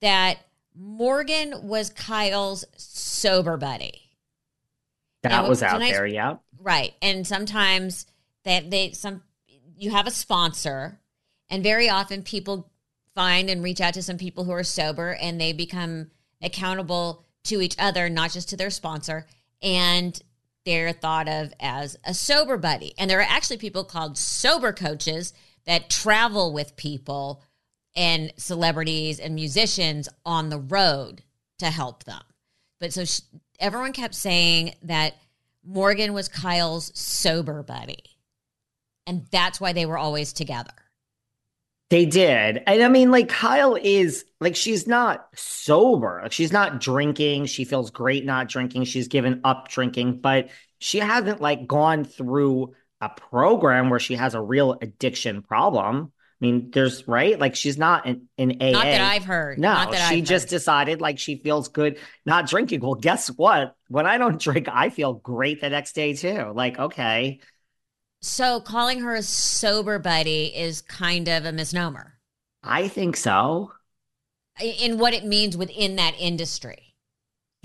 that 0.00 0.38
Morgan 0.78 1.66
was 1.66 1.90
Kyle's 1.90 2.64
sober 2.76 3.56
buddy. 3.56 4.05
That 5.28 5.42
now, 5.42 5.48
was 5.48 5.62
out 5.62 5.80
there. 5.80 6.06
Yeah. 6.06 6.36
Right. 6.60 6.94
And 7.02 7.26
sometimes 7.26 8.06
that 8.44 8.70
they 8.70 8.92
some 8.92 9.22
you 9.76 9.90
have 9.90 10.06
a 10.06 10.10
sponsor 10.10 11.00
and 11.50 11.62
very 11.62 11.88
often 11.88 12.22
people 12.22 12.70
find 13.14 13.48
and 13.48 13.62
reach 13.62 13.80
out 13.80 13.94
to 13.94 14.02
some 14.02 14.18
people 14.18 14.44
who 14.44 14.52
are 14.52 14.64
sober 14.64 15.14
and 15.14 15.40
they 15.40 15.52
become 15.52 16.10
accountable 16.42 17.24
to 17.44 17.60
each 17.60 17.76
other, 17.78 18.08
not 18.08 18.30
just 18.30 18.48
to 18.50 18.56
their 18.56 18.70
sponsor. 18.70 19.26
And 19.62 20.20
they're 20.64 20.92
thought 20.92 21.28
of 21.28 21.52
as 21.60 21.96
a 22.04 22.12
sober 22.12 22.56
buddy. 22.56 22.92
And 22.98 23.08
there 23.08 23.20
are 23.20 23.26
actually 23.28 23.58
people 23.58 23.84
called 23.84 24.18
sober 24.18 24.72
coaches 24.72 25.32
that 25.64 25.88
travel 25.88 26.52
with 26.52 26.76
people 26.76 27.42
and 27.94 28.32
celebrities 28.36 29.18
and 29.18 29.34
musicians 29.34 30.08
on 30.24 30.50
the 30.50 30.58
road 30.58 31.22
to 31.58 31.66
help 31.66 32.04
them. 32.04 32.22
But 32.78 32.92
so 32.92 33.04
everyone 33.60 33.92
kept 33.92 34.14
saying 34.14 34.74
that 34.82 35.14
Morgan 35.64 36.12
was 36.12 36.28
Kyle's 36.28 36.92
sober 36.98 37.62
buddy. 37.62 37.98
And 39.06 39.26
that's 39.30 39.60
why 39.60 39.72
they 39.72 39.86
were 39.86 39.98
always 39.98 40.32
together. 40.32 40.72
They 41.88 42.04
did. 42.04 42.62
And 42.66 42.82
I 42.82 42.88
mean, 42.88 43.12
like, 43.12 43.28
Kyle 43.28 43.76
is 43.80 44.24
like, 44.40 44.56
she's 44.56 44.88
not 44.88 45.28
sober. 45.36 46.20
Like, 46.22 46.32
she's 46.32 46.52
not 46.52 46.80
drinking. 46.80 47.46
She 47.46 47.64
feels 47.64 47.90
great 47.90 48.24
not 48.24 48.48
drinking. 48.48 48.84
She's 48.84 49.06
given 49.06 49.40
up 49.44 49.68
drinking, 49.68 50.20
but 50.20 50.48
she 50.78 50.98
hasn't 50.98 51.40
like 51.40 51.68
gone 51.68 52.04
through 52.04 52.74
a 53.00 53.08
program 53.08 53.90
where 53.90 54.00
she 54.00 54.16
has 54.16 54.34
a 54.34 54.40
real 54.40 54.76
addiction 54.82 55.42
problem. 55.42 56.12
I 56.40 56.44
mean, 56.44 56.70
there's 56.72 57.08
right, 57.08 57.38
like, 57.38 57.54
she's 57.56 57.78
not 57.78 58.06
in, 58.06 58.28
in 58.36 58.58
AA. 58.60 58.72
Not 58.72 58.90
that 58.90 59.00
I've 59.00 59.24
heard. 59.24 59.58
No, 59.58 59.68
Not 59.72 59.90
that 59.90 60.00
she 60.02 60.20
I've 60.20 60.22
just 60.22 60.48
heard. 60.48 60.50
decided 60.50 61.00
like 61.00 61.18
she 61.18 61.36
feels 61.36 61.68
good 61.68 61.98
not 62.26 62.46
drinking. 62.48 62.80
Well, 62.80 62.94
guess 62.94 63.28
what? 63.28 63.74
When 63.88 64.06
I 64.06 64.18
don't 64.18 64.40
drink, 64.40 64.68
I 64.70 64.90
feel 64.90 65.14
great 65.14 65.60
the 65.60 65.70
next 65.70 65.94
day 65.94 66.12
too. 66.14 66.52
Like, 66.54 66.78
okay. 66.78 67.40
So 68.20 68.60
calling 68.60 69.00
her 69.00 69.14
a 69.14 69.22
sober 69.22 69.98
buddy 69.98 70.54
is 70.54 70.82
kind 70.82 71.28
of 71.28 71.46
a 71.46 71.52
misnomer 71.52 72.18
I 72.62 72.88
think 72.88 73.16
so. 73.16 73.72
in 74.60 74.98
what 74.98 75.14
it 75.14 75.24
means 75.24 75.56
within 75.56 75.96
that 75.96 76.14
industry. 76.18 76.85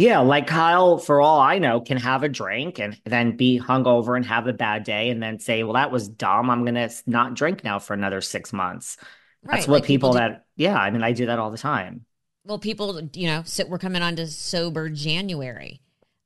Yeah, 0.01 0.17
like 0.21 0.47
Kyle, 0.47 0.97
for 0.97 1.21
all 1.21 1.39
I 1.39 1.59
know, 1.59 1.79
can 1.79 1.97
have 1.97 2.23
a 2.23 2.29
drink 2.29 2.79
and 2.79 2.99
then 3.05 3.37
be 3.37 3.59
hungover 3.59 4.15
and 4.15 4.25
have 4.25 4.47
a 4.47 4.53
bad 4.53 4.83
day 4.83 5.11
and 5.11 5.21
then 5.21 5.37
say, 5.37 5.61
well, 5.61 5.73
that 5.73 5.91
was 5.91 6.09
dumb. 6.09 6.49
I'm 6.49 6.65
going 6.65 6.73
to 6.73 6.89
not 7.05 7.35
drink 7.35 7.63
now 7.63 7.77
for 7.77 7.93
another 7.93 8.19
six 8.19 8.51
months. 8.51 8.97
That's 9.43 9.67
what 9.67 9.75
like 9.75 9.83
people 9.83 10.09
people, 10.09 10.13
do- 10.13 10.17
that, 10.17 10.45
yeah, 10.55 10.75
I 10.75 10.89
mean, 10.89 11.03
I 11.03 11.11
do 11.11 11.27
that 11.27 11.37
all 11.37 11.51
the 11.51 11.57
time. 11.59 12.03
Well, 12.43 12.57
people, 12.57 12.99
you 13.13 13.27
know, 13.27 13.43
so 13.45 13.63
we're 13.67 13.77
coming 13.77 14.01
on 14.01 14.15
to 14.15 14.25
sober 14.25 14.89
January. 14.89 15.81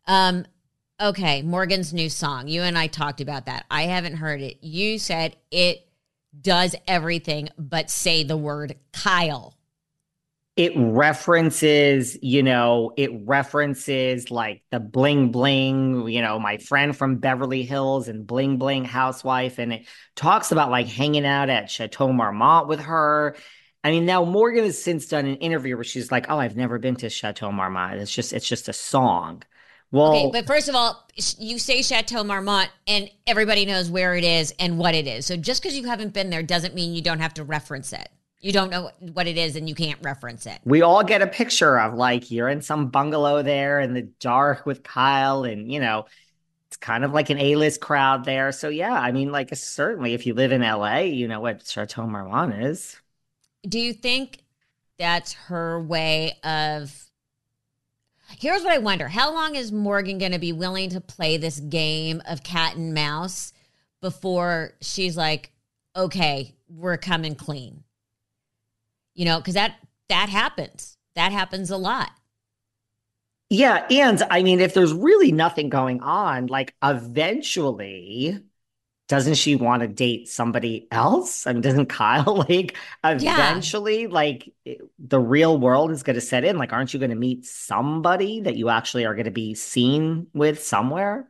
Um, 0.08 0.46
okay, 1.02 1.42
Morgan's 1.42 1.94
new 1.94 2.10
song. 2.10 2.48
You 2.48 2.62
and 2.62 2.78
I 2.78 2.88
talked 2.88 3.20
about 3.20 3.46
that. 3.48 3.66
I 3.70 3.84
haven't 3.84 4.16
heard 4.16 4.40
it. 4.40 4.64
You 4.64 4.98
said 5.00 5.36
it 5.52 5.86
does 6.40 6.78
everything 6.88 7.50
but 7.58 7.90
say 7.90 8.24
the 8.24 8.38
word 8.38 8.78
Kyle. 8.94 9.58
It 10.56 10.72
references, 10.78 12.18
you 12.22 12.42
know, 12.42 12.94
it 12.96 13.12
references 13.26 14.32
like 14.32 14.64
the 14.72 14.80
bling 14.80 15.32
bling, 15.32 16.08
you 16.08 16.22
know, 16.22 16.40
my 16.40 16.58
friend 16.58 16.96
from 16.96 17.18
Beverly 17.18 17.64
Hills 17.64 18.08
and 18.08 18.26
bling 18.26 18.58
bling 18.58 18.86
housewife. 18.86 19.60
And 19.60 19.74
it 19.74 19.86
talks 20.16 20.52
about 20.54 20.72
like 20.72 20.88
hanging 20.88 21.26
out 21.26 21.50
at 21.50 21.70
Chateau 21.70 22.14
Marmont 22.14 22.68
with 22.70 22.80
her. 22.82 23.36
I 23.84 23.92
mean, 23.92 24.06
now 24.06 24.24
Morgan 24.24 24.64
has 24.64 24.82
since 24.82 25.08
done 25.08 25.26
an 25.26 25.36
interview 25.38 25.76
where 25.76 25.84
she's 25.84 26.12
like, 26.12 26.26
"Oh, 26.30 26.40
I've 26.40 26.56
never 26.56 26.80
been 26.80 26.96
to 26.98 27.10
Chateau 27.10 27.52
Marmont. 27.52 28.02
It's 28.02 28.14
just, 28.14 28.34
it's 28.34 28.48
just 28.48 28.70
a 28.70 28.74
song." 28.74 29.44
Well, 29.92 30.14
Okay, 30.14 30.30
but 30.32 30.48
first 30.48 30.68
of 30.68 30.76
all, 30.76 31.08
you 31.38 31.60
say 31.60 31.82
Chateau 31.82 32.24
Marmont, 32.24 32.70
and 32.88 33.10
everybody 33.28 33.66
knows 33.66 33.90
where 33.90 34.16
it 34.16 34.24
is 34.24 34.54
and 34.60 34.78
what 34.78 34.96
it 34.96 35.08
is. 35.08 35.26
So 35.26 35.38
just 35.38 35.62
because 35.62 35.78
you 35.78 35.86
haven't 35.86 36.14
been 36.14 36.30
there 36.30 36.44
doesn't 36.44 36.74
mean 36.74 36.96
you 36.96 37.02
don't 37.02 37.20
have 37.20 37.34
to 37.36 37.44
reference 37.44 37.94
it. 37.94 38.10
You 38.46 38.52
don't 38.52 38.70
know 38.70 38.92
what 39.00 39.26
it 39.26 39.40
is, 39.40 39.56
and 39.56 39.68
you 39.68 39.74
can't 39.74 39.98
reference 40.04 40.46
it. 40.46 40.60
we 40.66 40.84
all 40.84 41.04
get 41.04 41.24
a 41.24 41.26
picture 41.26 41.80
of 41.80 41.96
like 41.96 42.30
you're 42.30 42.48
in 42.48 42.62
some 42.62 42.90
bungalow 42.90 43.42
there 43.42 43.80
in 43.80 43.96
the 43.96 44.04
dark 44.04 44.68
with 44.68 44.84
Kyle, 44.84 45.46
and 45.46 45.72
you 45.72 45.80
know, 45.80 46.06
it's 46.68 46.78
kind 46.78 47.04
of 47.04 47.12
like 47.12 47.32
an 47.32 47.40
A-list 47.40 47.82
crowd 47.82 48.24
there. 48.24 48.52
So 48.52 48.70
yeah, 48.70 48.94
I 48.94 49.12
mean, 49.12 49.32
like 49.32 49.50
certainly 49.56 50.14
if 50.14 50.28
you 50.28 50.36
live 50.36 50.52
in 50.52 50.62
LA, 50.62 50.98
you 50.98 51.28
know 51.28 51.40
what 51.40 51.66
Chateau 51.66 52.06
Marmont 52.06 52.54
is. 52.64 53.02
Do 53.68 53.80
you 53.80 53.94
think 53.94 54.44
that's 55.00 55.34
her 55.34 55.82
way 55.82 56.38
of? 56.44 56.94
Here's 58.38 58.62
what 58.62 58.74
I 58.74 58.78
wonder: 58.78 59.08
How 59.08 59.34
long 59.34 59.56
is 59.56 59.72
Morgan 59.72 60.20
going 60.20 60.34
to 60.34 60.40
be 60.40 60.54
willing 60.54 60.92
to 60.92 61.02
play 61.02 61.38
this 61.38 61.60
game 61.60 62.22
of 62.28 62.44
cat 62.44 62.76
and 62.76 62.94
mouse 62.94 63.54
before 64.02 64.76
she's 64.82 65.18
like, 65.18 65.52
"Okay, 65.96 66.54
we're 66.70 66.98
coming 66.98 67.34
clean"? 67.34 67.85
You 69.16 69.26
know, 69.26 69.40
because 69.40 69.56
that 69.56 69.78
that 70.10 70.30
happens. 70.30 70.98
That 71.16 71.32
happens 71.32 71.72
a 71.72 71.78
lot. 71.78 72.12
Yeah, 73.50 73.86
and 73.92 74.22
I 74.32 74.42
mean, 74.44 74.60
if 74.60 74.74
there's 74.74 74.94
really 74.94 75.32
nothing 75.32 75.70
going 75.70 76.02
on, 76.02 76.48
like 76.48 76.74
eventually, 76.84 78.40
doesn't 79.08 79.36
she 79.36 79.56
want 79.56 79.82
to 79.82 79.88
date 79.88 80.30
somebody 80.30 80.88
else? 80.92 81.48
I 81.48 81.54
mean, 81.54 81.62
doesn't 81.62 81.88
Kyle 81.90 82.38
like 82.50 82.78
eventually, 83.04 84.08
like 84.08 84.54
the 85.00 85.20
real 85.20 85.60
world 85.60 85.92
is 85.92 86.04
going 86.04 86.16
to 86.16 86.22
set 86.22 86.46
in? 86.46 86.58
Like, 86.58 86.74
aren't 86.74 86.94
you 86.94 87.00
going 87.00 87.12
to 87.12 87.16
meet 87.18 87.46
somebody 87.46 88.42
that 88.42 88.58
you 88.58 88.70
actually 88.70 89.06
are 89.06 89.16
going 89.16 89.26
to 89.26 89.32
be 89.32 89.56
seen 89.56 90.28
with 90.34 90.64
somewhere? 90.64 91.30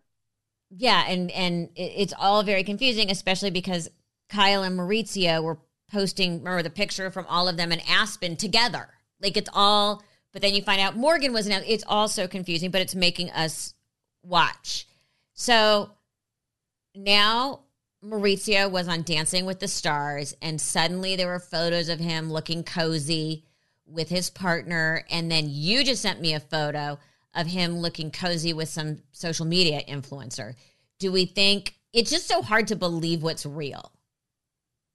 Yeah, 0.70 1.06
and 1.08 1.32
and 1.32 1.70
it's 1.76 2.14
all 2.18 2.44
very 2.44 2.64
confusing, 2.64 3.10
especially 3.10 3.52
because 3.52 3.90
Kyle 4.30 4.64
and 4.64 4.78
Mauricio 4.78 5.44
were 5.44 5.60
posting 5.96 6.40
remember 6.40 6.62
the 6.62 6.70
picture 6.70 7.10
from 7.10 7.26
all 7.30 7.48
of 7.48 7.56
them 7.56 7.72
in 7.72 7.80
Aspen 7.88 8.36
together. 8.36 8.90
Like 9.22 9.38
it's 9.38 9.50
all, 9.54 10.04
but 10.34 10.42
then 10.42 10.54
you 10.54 10.62
find 10.62 10.82
out 10.82 10.98
Morgan 10.98 11.32
was 11.32 11.48
now. 11.48 11.62
It's 11.66 11.86
all 11.88 12.10
so 12.10 12.28
confusing, 12.28 12.70
but 12.70 12.82
it's 12.82 12.94
making 12.94 13.30
us 13.32 13.74
watch. 14.22 14.90
So 15.36 15.92
now 16.94 17.62
Mauricio 18.04 18.70
was 18.70 18.90
on 18.90 19.04
Dancing 19.04 19.46
with 19.46 19.62
the 19.62 19.70
Stars, 19.70 20.36
and 20.42 20.60
suddenly 20.60 21.16
there 21.16 21.28
were 21.28 21.40
photos 21.40 21.88
of 21.88 22.00
him 22.00 22.30
looking 22.30 22.66
cozy 22.66 23.46
with 23.86 24.10
his 24.10 24.30
partner, 24.30 25.06
and 25.10 25.32
then 25.32 25.46
you 25.48 25.86
just 25.86 26.02
sent 26.02 26.20
me 26.20 26.34
a 26.34 26.42
photo 26.42 27.00
of 27.34 27.48
him 27.48 27.78
looking 27.78 28.12
cozy 28.12 28.52
with 28.52 28.68
some 28.68 28.98
social 29.14 29.46
media 29.46 29.82
influencer. 29.88 30.56
Do 31.00 31.14
we 31.14 31.26
think 31.26 31.76
it's 31.94 32.12
just 32.12 32.28
so 32.28 32.42
hard 32.42 32.68
to 32.68 32.76
believe 32.76 33.24
what's 33.24 33.46
real? 33.46 33.94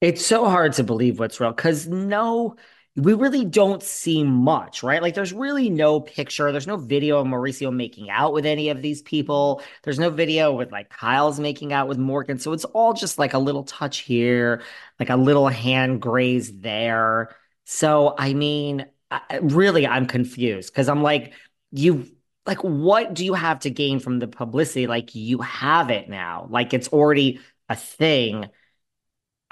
It's 0.00 0.24
so 0.24 0.48
hard 0.48 0.72
to 0.74 0.84
believe 0.84 1.18
what's 1.18 1.40
real 1.40 1.52
because 1.52 1.86
no, 1.86 2.56
we 2.96 3.12
really 3.12 3.44
don't 3.44 3.82
see 3.82 4.24
much, 4.24 4.82
right? 4.82 5.02
Like, 5.02 5.14
there's 5.14 5.32
really 5.32 5.68
no 5.68 6.00
picture, 6.00 6.50
there's 6.52 6.66
no 6.66 6.78
video 6.78 7.18
of 7.20 7.26
Mauricio 7.26 7.74
making 7.74 8.08
out 8.08 8.32
with 8.32 8.46
any 8.46 8.70
of 8.70 8.80
these 8.80 9.02
people. 9.02 9.62
There's 9.82 9.98
no 9.98 10.08
video 10.10 10.52
with 10.52 10.72
like 10.72 10.88
Kyle's 10.88 11.38
making 11.38 11.72
out 11.74 11.86
with 11.86 11.98
Morgan. 11.98 12.38
So 12.38 12.52
it's 12.52 12.64
all 12.64 12.94
just 12.94 13.18
like 13.18 13.34
a 13.34 13.38
little 13.38 13.64
touch 13.64 13.98
here, 13.98 14.62
like 14.98 15.10
a 15.10 15.16
little 15.16 15.48
hand 15.48 16.00
graze 16.00 16.58
there. 16.60 17.36
So, 17.64 18.14
I 18.18 18.32
mean, 18.32 18.86
I, 19.10 19.38
really, 19.42 19.86
I'm 19.86 20.06
confused 20.06 20.72
because 20.72 20.88
I'm 20.88 21.02
like, 21.02 21.34
you 21.72 22.06
like, 22.46 22.60
what 22.64 23.12
do 23.12 23.24
you 23.24 23.34
have 23.34 23.60
to 23.60 23.70
gain 23.70 24.00
from 24.00 24.18
the 24.18 24.28
publicity? 24.28 24.86
Like, 24.86 25.14
you 25.14 25.38
have 25.40 25.90
it 25.90 26.08
now, 26.08 26.46
like, 26.50 26.72
it's 26.72 26.88
already 26.88 27.40
a 27.68 27.76
thing 27.76 28.48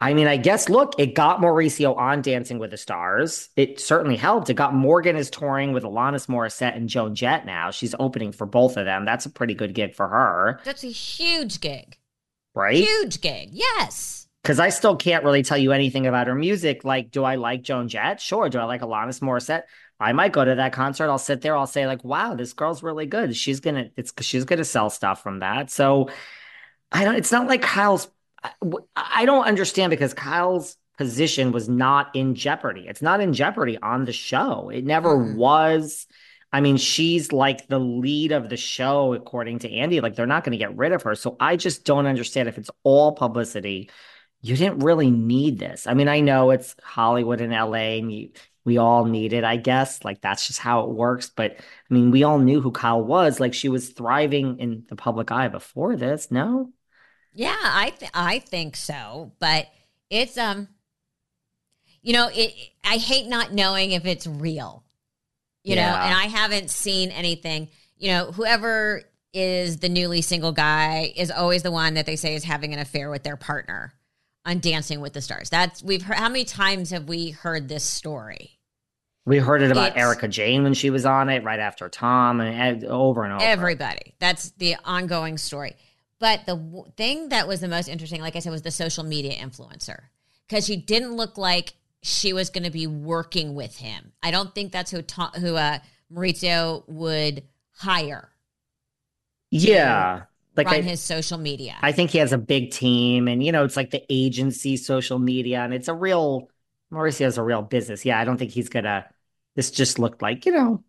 I 0.00 0.14
mean, 0.14 0.28
I 0.28 0.36
guess, 0.36 0.68
look, 0.68 0.94
it 0.96 1.14
got 1.14 1.40
Mauricio 1.40 1.96
on 1.96 2.22
Dancing 2.22 2.60
with 2.60 2.70
the 2.70 2.76
Stars. 2.76 3.48
It 3.56 3.80
certainly 3.80 4.16
helped. 4.16 4.48
It 4.48 4.54
got 4.54 4.72
Morgan 4.72 5.16
is 5.16 5.28
touring 5.28 5.72
with 5.72 5.82
Alanis 5.82 6.28
Morissette 6.28 6.76
and 6.76 6.88
Joan 6.88 7.16
Jett 7.16 7.44
now. 7.44 7.72
She's 7.72 7.96
opening 7.98 8.30
for 8.30 8.46
both 8.46 8.76
of 8.76 8.84
them. 8.84 9.04
That's 9.04 9.26
a 9.26 9.30
pretty 9.30 9.54
good 9.54 9.74
gig 9.74 9.96
for 9.96 10.06
her. 10.06 10.60
That's 10.64 10.84
a 10.84 10.90
huge 10.90 11.60
gig. 11.60 11.96
Right? 12.54 12.76
Huge 12.76 13.20
gig. 13.20 13.50
Yes. 13.52 14.28
Because 14.42 14.60
I 14.60 14.68
still 14.68 14.94
can't 14.94 15.24
really 15.24 15.42
tell 15.42 15.58
you 15.58 15.72
anything 15.72 16.06
about 16.06 16.28
her 16.28 16.34
music. 16.34 16.84
Like, 16.84 17.10
do 17.10 17.24
I 17.24 17.34
like 17.34 17.62
Joan 17.62 17.88
Jett? 17.88 18.20
Sure. 18.20 18.48
Do 18.48 18.58
I 18.60 18.64
like 18.64 18.82
Alanis 18.82 19.20
Morissette? 19.20 19.62
I 19.98 20.12
might 20.12 20.32
go 20.32 20.44
to 20.44 20.54
that 20.54 20.72
concert. 20.72 21.10
I'll 21.10 21.18
sit 21.18 21.40
there. 21.40 21.56
I'll 21.56 21.66
say, 21.66 21.88
like, 21.88 22.04
wow, 22.04 22.34
this 22.34 22.52
girl's 22.52 22.84
really 22.84 23.06
good. 23.06 23.34
She's 23.34 23.58
gonna, 23.58 23.90
it's 23.96 24.12
she's 24.20 24.44
gonna 24.44 24.64
sell 24.64 24.90
stuff 24.90 25.24
from 25.24 25.40
that. 25.40 25.72
So 25.72 26.08
I 26.92 27.04
don't, 27.04 27.16
it's 27.16 27.32
not 27.32 27.48
like 27.48 27.62
Kyle's 27.62 28.08
I 28.96 29.24
don't 29.24 29.46
understand 29.46 29.90
because 29.90 30.14
Kyle's 30.14 30.76
position 30.96 31.52
was 31.52 31.68
not 31.68 32.14
in 32.14 32.34
jeopardy. 32.34 32.86
It's 32.88 33.02
not 33.02 33.20
in 33.20 33.32
jeopardy 33.32 33.78
on 33.80 34.04
the 34.04 34.12
show. 34.12 34.68
It 34.68 34.84
never 34.84 35.16
mm. 35.16 35.36
was. 35.36 36.06
I 36.52 36.60
mean, 36.60 36.76
she's 36.76 37.32
like 37.32 37.68
the 37.68 37.78
lead 37.78 38.32
of 38.32 38.48
the 38.48 38.56
show, 38.56 39.14
according 39.14 39.60
to 39.60 39.72
Andy. 39.72 40.00
Like, 40.00 40.16
they're 40.16 40.26
not 40.26 40.44
going 40.44 40.52
to 40.52 40.58
get 40.58 40.76
rid 40.76 40.92
of 40.92 41.02
her. 41.02 41.14
So 41.14 41.36
I 41.38 41.56
just 41.56 41.84
don't 41.84 42.06
understand 42.06 42.48
if 42.48 42.58
it's 42.58 42.70
all 42.84 43.12
publicity. 43.12 43.90
You 44.40 44.56
didn't 44.56 44.80
really 44.80 45.10
need 45.10 45.58
this. 45.58 45.86
I 45.86 45.94
mean, 45.94 46.08
I 46.08 46.20
know 46.20 46.50
it's 46.50 46.74
Hollywood 46.82 47.40
and 47.40 47.52
LA, 47.52 47.98
and 47.98 48.12
you, 48.12 48.30
we 48.64 48.78
all 48.78 49.04
need 49.04 49.32
it, 49.32 49.44
I 49.44 49.56
guess. 49.56 50.04
Like, 50.04 50.20
that's 50.20 50.46
just 50.46 50.58
how 50.58 50.84
it 50.84 50.90
works. 50.90 51.30
But 51.34 51.56
I 51.58 51.94
mean, 51.94 52.10
we 52.10 52.22
all 52.22 52.38
knew 52.38 52.60
who 52.60 52.70
Kyle 52.70 53.02
was. 53.02 53.40
Like, 53.40 53.52
she 53.54 53.68
was 53.68 53.90
thriving 53.90 54.58
in 54.58 54.84
the 54.88 54.96
public 54.96 55.30
eye 55.30 55.48
before 55.48 55.96
this. 55.96 56.30
No? 56.30 56.70
Yeah, 57.38 57.54
I 57.56 57.90
th- 57.90 58.10
I 58.14 58.40
think 58.40 58.74
so, 58.74 59.30
but 59.38 59.68
it's 60.10 60.36
um 60.36 60.66
you 62.02 62.12
know, 62.12 62.28
it 62.34 62.52
I 62.82 62.96
hate 62.96 63.28
not 63.28 63.52
knowing 63.52 63.92
if 63.92 64.06
it's 64.06 64.26
real. 64.26 64.82
You 65.62 65.76
yeah. 65.76 65.88
know, 65.88 65.96
and 65.98 66.14
I 66.16 66.24
haven't 66.24 66.68
seen 66.68 67.12
anything. 67.12 67.68
You 67.96 68.10
know, 68.10 68.32
whoever 68.32 69.02
is 69.32 69.76
the 69.76 69.88
newly 69.88 70.20
single 70.20 70.50
guy 70.50 71.12
is 71.14 71.30
always 71.30 71.62
the 71.62 71.70
one 71.70 71.94
that 71.94 72.06
they 72.06 72.16
say 72.16 72.34
is 72.34 72.42
having 72.42 72.72
an 72.74 72.80
affair 72.80 73.08
with 73.08 73.22
their 73.22 73.36
partner 73.36 73.92
on 74.44 74.58
Dancing 74.58 75.00
with 75.00 75.12
the 75.12 75.20
Stars. 75.20 75.48
That's 75.48 75.80
we've 75.80 76.02
heard 76.02 76.16
how 76.16 76.28
many 76.28 76.44
times 76.44 76.90
have 76.90 77.04
we 77.04 77.30
heard 77.30 77.68
this 77.68 77.84
story? 77.84 78.58
We 79.26 79.38
heard 79.38 79.62
it 79.62 79.70
about 79.70 79.90
it's, 79.90 79.96
Erika 79.96 80.26
Jayne 80.26 80.64
when 80.64 80.74
she 80.74 80.90
was 80.90 81.06
on 81.06 81.28
it 81.28 81.44
right 81.44 81.60
after 81.60 81.88
Tom 81.88 82.40
and 82.40 82.82
over 82.82 83.22
and 83.22 83.34
over. 83.34 83.44
Everybody. 83.44 84.14
That's 84.18 84.50
the 84.52 84.74
ongoing 84.84 85.38
story. 85.38 85.76
But 86.18 86.46
the 86.46 86.56
w- 86.56 86.92
thing 86.96 87.28
that 87.28 87.46
was 87.46 87.60
the 87.60 87.68
most 87.68 87.88
interesting, 87.88 88.20
like 88.20 88.36
I 88.36 88.40
said, 88.40 88.50
was 88.50 88.62
the 88.62 88.70
social 88.70 89.04
media 89.04 89.32
influencer 89.32 90.00
because 90.46 90.66
she 90.66 90.76
didn't 90.76 91.14
look 91.14 91.38
like 91.38 91.74
she 92.02 92.32
was 92.32 92.50
going 92.50 92.64
to 92.64 92.70
be 92.70 92.86
working 92.86 93.54
with 93.54 93.76
him. 93.76 94.12
I 94.22 94.30
don't 94.30 94.54
think 94.54 94.72
that's 94.72 94.90
who 94.90 95.02
ta- 95.02 95.32
who 95.36 95.56
uh, 95.56 95.78
Mauricio 96.12 96.84
would 96.88 97.44
hire. 97.72 98.30
Yeah, 99.50 100.22
like 100.56 100.66
run 100.66 100.76
I, 100.76 100.82
his 100.82 101.00
social 101.00 101.38
media. 101.38 101.76
I 101.80 101.92
think 101.92 102.10
he 102.10 102.18
has 102.18 102.32
a 102.32 102.38
big 102.38 102.70
team, 102.72 103.28
and 103.28 103.42
you 103.42 103.52
know, 103.52 103.64
it's 103.64 103.76
like 103.76 103.90
the 103.90 104.04
agency 104.10 104.76
social 104.76 105.18
media, 105.18 105.60
and 105.62 105.72
it's 105.72 105.88
a 105.88 105.94
real 105.94 106.50
Mauricio 106.92 107.24
has 107.24 107.38
a 107.38 107.42
real 107.42 107.62
business. 107.62 108.04
Yeah, 108.04 108.20
I 108.20 108.24
don't 108.24 108.38
think 108.38 108.50
he's 108.50 108.68
gonna. 108.68 109.06
This 109.54 109.70
just 109.70 109.98
looked 109.98 110.22
like 110.22 110.46
you 110.46 110.52
know 110.52 110.84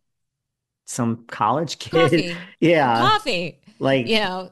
some 0.86 1.26
college 1.28 1.80
kid. 1.80 1.92
Coffee. 1.92 2.38
yeah, 2.60 3.00
coffee. 3.00 3.60
Like 3.80 4.08
you 4.08 4.20
know, 4.20 4.52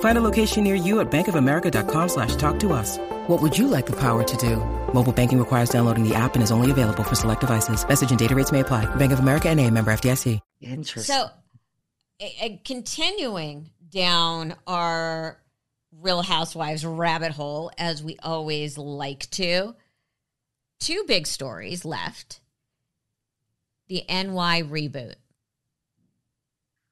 Find 0.00 0.18
a 0.18 0.20
location 0.20 0.64
near 0.64 0.74
you 0.74 0.98
at 0.98 1.08
bankofamerica.com 1.10 2.08
slash 2.08 2.34
talk 2.34 2.58
to 2.60 2.72
us. 2.72 2.98
What 3.28 3.40
would 3.40 3.56
you 3.56 3.68
like 3.68 3.86
the 3.86 4.00
power 4.00 4.24
to 4.24 4.36
do? 4.36 4.56
Mobile 4.92 5.12
banking 5.12 5.38
requires 5.38 5.70
downloading 5.70 6.02
the 6.02 6.16
app 6.16 6.34
and 6.34 6.42
is 6.42 6.50
only 6.50 6.72
available 6.72 7.04
for 7.04 7.14
select 7.14 7.42
devices. 7.42 7.86
Message 7.86 8.10
and 8.10 8.18
data 8.18 8.34
rates 8.34 8.50
may 8.50 8.60
apply. 8.60 8.92
Bank 8.96 9.12
of 9.12 9.20
America 9.20 9.48
and 9.48 9.60
a 9.60 9.70
member 9.70 9.92
FDIC. 9.92 10.40
Interesting. 10.60 11.02
So, 11.14 11.28
uh, 12.20 12.48
continuing 12.64 13.70
down 13.90 14.56
our 14.66 15.40
Real 15.92 16.22
Housewives 16.22 16.84
rabbit 16.84 17.32
hole, 17.32 17.70
as 17.78 18.02
we 18.02 18.16
always 18.22 18.76
like 18.76 19.30
to, 19.30 19.74
two 20.80 21.04
big 21.06 21.26
stories 21.26 21.84
left. 21.84 22.40
The 23.88 24.04
NY 24.08 24.62
reboot. 24.62 25.14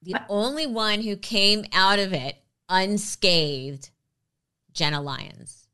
The 0.03 0.17
only 0.29 0.67
one 0.67 1.03
who 1.03 1.17
came 1.17 1.65
out 1.73 1.99
of 1.99 2.13
it 2.13 2.37
unscathed, 2.69 3.91
Jenna 4.73 5.01
Lyons. 5.01 5.67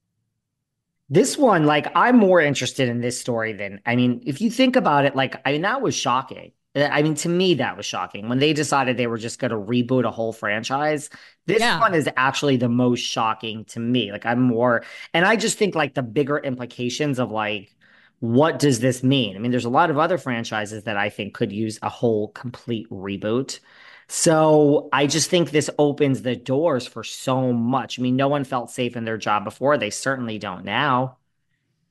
This 1.08 1.36
one, 1.36 1.66
like, 1.66 1.88
I'm 1.94 2.16
more 2.16 2.40
interested 2.40 2.88
in 2.88 3.00
this 3.00 3.20
story 3.20 3.52
than, 3.52 3.80
I 3.84 3.96
mean, 3.96 4.22
if 4.24 4.40
you 4.40 4.50
think 4.50 4.76
about 4.76 5.04
it, 5.04 5.14
like, 5.14 5.40
I 5.44 5.52
mean, 5.52 5.62
that 5.62 5.82
was 5.82 5.94
shocking. 5.94 6.52
I 6.74 7.02
mean, 7.02 7.14
to 7.16 7.28
me, 7.28 7.52
that 7.54 7.76
was 7.76 7.84
shocking 7.84 8.30
when 8.30 8.38
they 8.38 8.54
decided 8.54 8.96
they 8.96 9.06
were 9.06 9.18
just 9.18 9.38
going 9.38 9.50
to 9.50 9.58
reboot 9.58 10.04
a 10.04 10.10
whole 10.10 10.32
franchise. 10.32 11.10
This 11.44 11.60
yeah. 11.60 11.78
one 11.78 11.94
is 11.94 12.08
actually 12.16 12.56
the 12.56 12.70
most 12.70 13.00
shocking 13.00 13.66
to 13.66 13.80
me. 13.80 14.10
Like, 14.10 14.24
I'm 14.24 14.40
more, 14.40 14.84
and 15.12 15.26
I 15.26 15.36
just 15.36 15.58
think 15.58 15.74
like 15.74 15.92
the 15.92 16.02
bigger 16.02 16.38
implications 16.38 17.18
of 17.18 17.30
like, 17.30 17.76
what 18.20 18.58
does 18.58 18.80
this 18.80 19.02
mean? 19.02 19.36
I 19.36 19.38
mean, 19.40 19.50
there's 19.50 19.66
a 19.66 19.70
lot 19.70 19.90
of 19.90 19.98
other 19.98 20.16
franchises 20.16 20.84
that 20.84 20.96
I 20.96 21.10
think 21.10 21.34
could 21.34 21.52
use 21.52 21.78
a 21.82 21.90
whole 21.90 22.28
complete 22.28 22.88
reboot. 22.88 23.60
So 24.08 24.88
I 24.92 25.06
just 25.06 25.30
think 25.30 25.50
this 25.50 25.70
opens 25.78 26.22
the 26.22 26.36
doors 26.36 26.86
for 26.86 27.02
so 27.04 27.52
much. 27.52 27.98
I 27.98 28.02
mean, 28.02 28.16
no 28.16 28.28
one 28.28 28.44
felt 28.44 28.70
safe 28.70 28.96
in 28.96 29.04
their 29.04 29.16
job 29.16 29.44
before. 29.44 29.78
They 29.78 29.90
certainly 29.90 30.38
don't 30.38 30.64
now. 30.64 31.18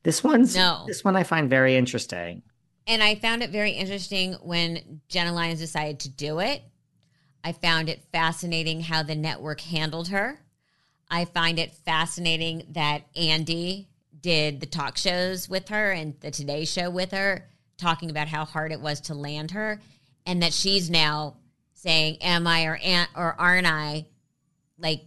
This 0.02 0.22
one's 0.22 0.56
no. 0.56 0.84
this 0.86 1.04
one 1.04 1.16
I 1.16 1.22
find 1.22 1.48
very 1.48 1.76
interesting. 1.76 2.42
And 2.86 3.02
I 3.02 3.14
found 3.14 3.42
it 3.42 3.50
very 3.50 3.72
interesting 3.72 4.34
when 4.42 5.00
Jenna 5.08 5.32
Lyons 5.32 5.60
decided 5.60 6.00
to 6.00 6.08
do 6.08 6.40
it. 6.40 6.62
I 7.44 7.52
found 7.52 7.88
it 7.88 8.04
fascinating 8.12 8.82
how 8.82 9.02
the 9.02 9.14
network 9.14 9.60
handled 9.60 10.08
her. 10.08 10.40
I 11.10 11.24
find 11.24 11.58
it 11.58 11.74
fascinating 11.84 12.64
that 12.70 13.02
Andy 13.14 13.88
did 14.20 14.60
the 14.60 14.66
talk 14.66 14.96
shows 14.96 15.48
with 15.48 15.68
her 15.68 15.90
and 15.90 16.14
the 16.20 16.30
Today 16.30 16.64
Show 16.64 16.90
with 16.90 17.10
her, 17.12 17.48
talking 17.76 18.10
about 18.10 18.28
how 18.28 18.44
hard 18.44 18.72
it 18.72 18.80
was 18.80 19.00
to 19.02 19.14
land 19.14 19.50
her, 19.50 19.80
and 20.24 20.42
that 20.42 20.52
she's 20.52 20.88
now 20.88 21.36
saying, 21.82 22.18
"Am 22.20 22.46
I 22.46 22.64
or 22.64 22.78
am, 22.82 23.06
or 23.16 23.34
aren't 23.38 23.66
I 23.66 24.06
like 24.78 25.02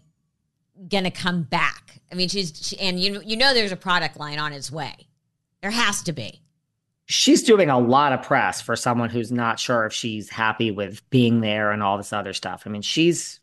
gonna 0.88 1.12
come 1.12 1.44
back?" 1.44 2.00
I 2.12 2.16
mean, 2.16 2.30
she's 2.30 2.54
she, 2.62 2.80
and 2.80 3.00
you 3.00 3.22
you 3.26 3.38
know 3.38 3.54
there's 3.54 3.72
a 3.72 3.78
product 3.78 4.18
line 4.18 4.40
on 4.40 4.54
its 4.54 4.72
way. 4.72 5.08
There 5.62 5.72
has 5.72 6.04
to 6.04 6.14
be 6.14 6.42
she's 7.06 7.44
doing 7.44 7.70
a 7.70 7.80
lot 7.80 8.14
of 8.14 8.24
press 8.24 8.62
for 8.62 8.76
someone 8.76 9.10
who's 9.10 9.32
not 9.32 9.60
sure 9.60 9.86
if 9.86 9.94
she's 9.94 10.30
happy 10.30 10.72
with 10.72 11.08
being 11.10 11.42
there 11.42 11.72
and 11.72 11.84
all 11.84 11.98
this 11.98 12.14
other 12.14 12.34
stuff. 12.34 12.64
I 12.66 12.70
mean, 12.70 12.82
she's 12.82 13.40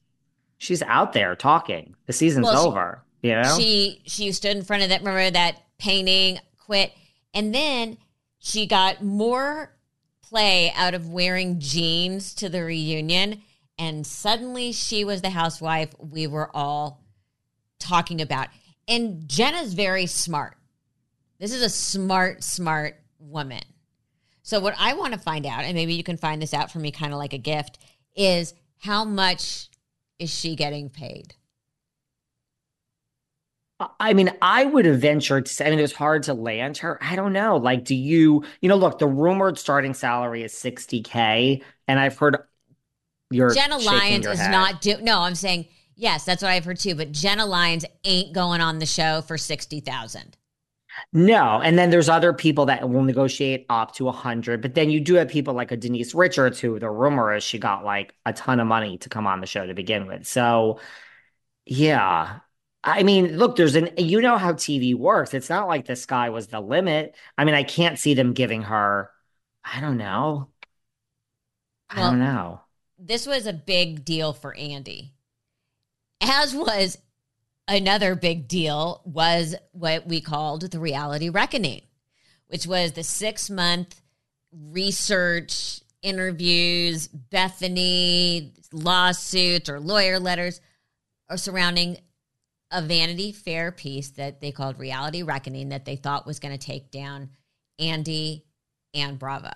she's 0.58 0.82
out 0.82 1.12
there 1.12 1.34
talking. 1.36 1.94
The 2.06 2.12
season's 2.12 2.46
well, 2.46 2.68
over. 2.68 3.02
She, 3.22 3.28
you 3.28 3.34
know, 3.36 3.56
she 3.56 4.02
she 4.06 4.32
stood 4.32 4.56
in 4.56 4.64
front 4.64 4.82
of 4.82 4.88
that. 4.90 5.00
Remember 5.00 5.30
that 5.30 5.62
painting, 5.78 6.38
quit, 6.58 6.92
and 7.32 7.54
then 7.54 7.98
she 8.38 8.66
got 8.66 9.02
more 9.02 9.72
play 10.32 10.72
out 10.74 10.94
of 10.94 11.10
wearing 11.10 11.60
jeans 11.60 12.34
to 12.34 12.48
the 12.48 12.64
reunion, 12.64 13.42
and 13.78 14.06
suddenly 14.06 14.72
she 14.72 15.04
was 15.04 15.20
the 15.20 15.28
housewife 15.28 15.90
we 15.98 16.26
were 16.26 16.50
all 16.56 17.04
talking 17.78 18.22
about. 18.22 18.48
And 18.88 19.28
Jenna's 19.28 19.74
very 19.74 20.06
smart. 20.06 20.56
This 21.38 21.52
is 21.52 21.60
a 21.60 21.68
smart, 21.68 22.42
smart 22.42 22.98
woman. 23.18 23.60
So, 24.42 24.58
what 24.58 24.74
I 24.78 24.94
want 24.94 25.12
to 25.12 25.20
find 25.20 25.44
out, 25.44 25.64
and 25.64 25.74
maybe 25.74 25.92
you 25.92 26.02
can 26.02 26.16
find 26.16 26.40
this 26.40 26.54
out 26.54 26.70
for 26.70 26.78
me 26.78 26.90
kind 26.90 27.12
of 27.12 27.18
like 27.18 27.34
a 27.34 27.38
gift, 27.38 27.78
is 28.16 28.54
how 28.78 29.04
much 29.04 29.68
is 30.18 30.30
she 30.30 30.56
getting 30.56 30.88
paid? 30.88 31.34
I 34.00 34.12
mean, 34.12 34.30
I 34.42 34.64
would 34.64 34.84
have 34.84 35.00
ventured 35.00 35.46
to 35.46 35.52
say, 35.52 35.66
I 35.66 35.70
mean, 35.70 35.78
it 35.78 35.82
was 35.82 35.92
hard 35.92 36.24
to 36.24 36.34
land 36.34 36.78
her. 36.78 36.98
I 37.02 37.16
don't 37.16 37.32
know. 37.32 37.56
Like, 37.56 37.84
do 37.84 37.94
you, 37.94 38.44
you 38.60 38.68
know, 38.68 38.76
look, 38.76 38.98
the 38.98 39.06
rumored 39.06 39.58
starting 39.58 39.94
salary 39.94 40.42
is 40.42 40.52
60K. 40.52 41.62
And 41.88 41.98
I've 42.00 42.16
heard 42.18 42.38
your 43.30 43.54
Jenna 43.54 43.78
Lyons 43.78 44.26
is 44.26 44.38
head. 44.38 44.50
not 44.50 44.80
do 44.80 44.96
no, 45.00 45.20
I'm 45.20 45.34
saying, 45.34 45.66
yes, 45.96 46.24
that's 46.24 46.42
what 46.42 46.50
I've 46.50 46.64
heard 46.64 46.78
too. 46.78 46.94
But 46.94 47.12
Jenna 47.12 47.46
Lyons 47.46 47.84
ain't 48.04 48.34
going 48.34 48.60
on 48.60 48.78
the 48.78 48.86
show 48.86 49.22
for 49.22 49.38
60,000. 49.38 50.36
No, 51.12 51.60
and 51.62 51.78
then 51.78 51.90
there's 51.90 52.08
other 52.08 52.32
people 52.34 52.66
that 52.66 52.88
will 52.88 53.02
negotiate 53.02 53.64
up 53.70 53.94
to 53.94 54.08
a 54.08 54.12
hundred, 54.12 54.60
but 54.60 54.74
then 54.74 54.90
you 54.90 55.00
do 55.00 55.14
have 55.14 55.28
people 55.28 55.54
like 55.54 55.72
a 55.72 55.76
Denise 55.76 56.14
Richards, 56.14 56.60
who 56.60 56.78
the 56.78 56.90
rumor 56.90 57.34
is 57.34 57.42
she 57.42 57.58
got 57.58 57.84
like 57.84 58.14
a 58.26 58.32
ton 58.34 58.60
of 58.60 58.66
money 58.66 58.98
to 58.98 59.08
come 59.08 59.26
on 59.26 59.40
the 59.40 59.46
show 59.46 59.66
to 59.66 59.74
begin 59.74 60.06
with. 60.06 60.26
So 60.26 60.80
Yeah. 61.66 62.40
I 62.84 63.04
mean, 63.04 63.38
look, 63.38 63.56
there's 63.56 63.76
an, 63.76 63.90
you 63.96 64.20
know 64.20 64.38
how 64.38 64.54
TV 64.54 64.94
works. 64.94 65.34
It's 65.34 65.48
not 65.50 65.68
like 65.68 65.86
the 65.86 65.96
sky 65.96 66.30
was 66.30 66.48
the 66.48 66.60
limit. 66.60 67.14
I 67.38 67.44
mean, 67.44 67.54
I 67.54 67.62
can't 67.62 67.98
see 67.98 68.14
them 68.14 68.32
giving 68.32 68.62
her, 68.62 69.10
I 69.64 69.80
don't 69.80 69.98
know. 69.98 70.48
I 71.88 72.00
Well, 72.00 72.10
don't 72.10 72.18
know. 72.18 72.60
This 72.98 73.26
was 73.26 73.46
a 73.46 73.52
big 73.52 74.04
deal 74.04 74.32
for 74.32 74.54
Andy. 74.56 75.12
As 76.20 76.54
was 76.54 76.98
another 77.68 78.14
big 78.14 78.48
deal 78.48 79.02
was 79.04 79.54
what 79.72 80.06
we 80.06 80.20
called 80.20 80.62
the 80.62 80.80
reality 80.80 81.28
reckoning, 81.28 81.82
which 82.48 82.66
was 82.66 82.92
the 82.92 83.02
6-month 83.02 84.00
research 84.52 85.80
interviews, 86.02 87.08
Bethenny 87.08 88.52
lawsuits 88.72 89.68
or 89.68 89.78
lawyer 89.78 90.18
letters 90.18 90.60
are 91.28 91.36
surrounding 91.36 91.98
a 92.72 92.82
Vanity 92.82 93.32
Fair 93.32 93.70
piece 93.70 94.10
that 94.12 94.40
they 94.40 94.50
called 94.50 94.78
Reality 94.78 95.22
Reckoning 95.22 95.68
that 95.68 95.84
they 95.84 95.96
thought 95.96 96.26
was 96.26 96.40
going 96.40 96.56
to 96.56 96.66
take 96.66 96.90
down 96.90 97.30
Andy 97.78 98.46
and 98.94 99.18
Bravo. 99.18 99.52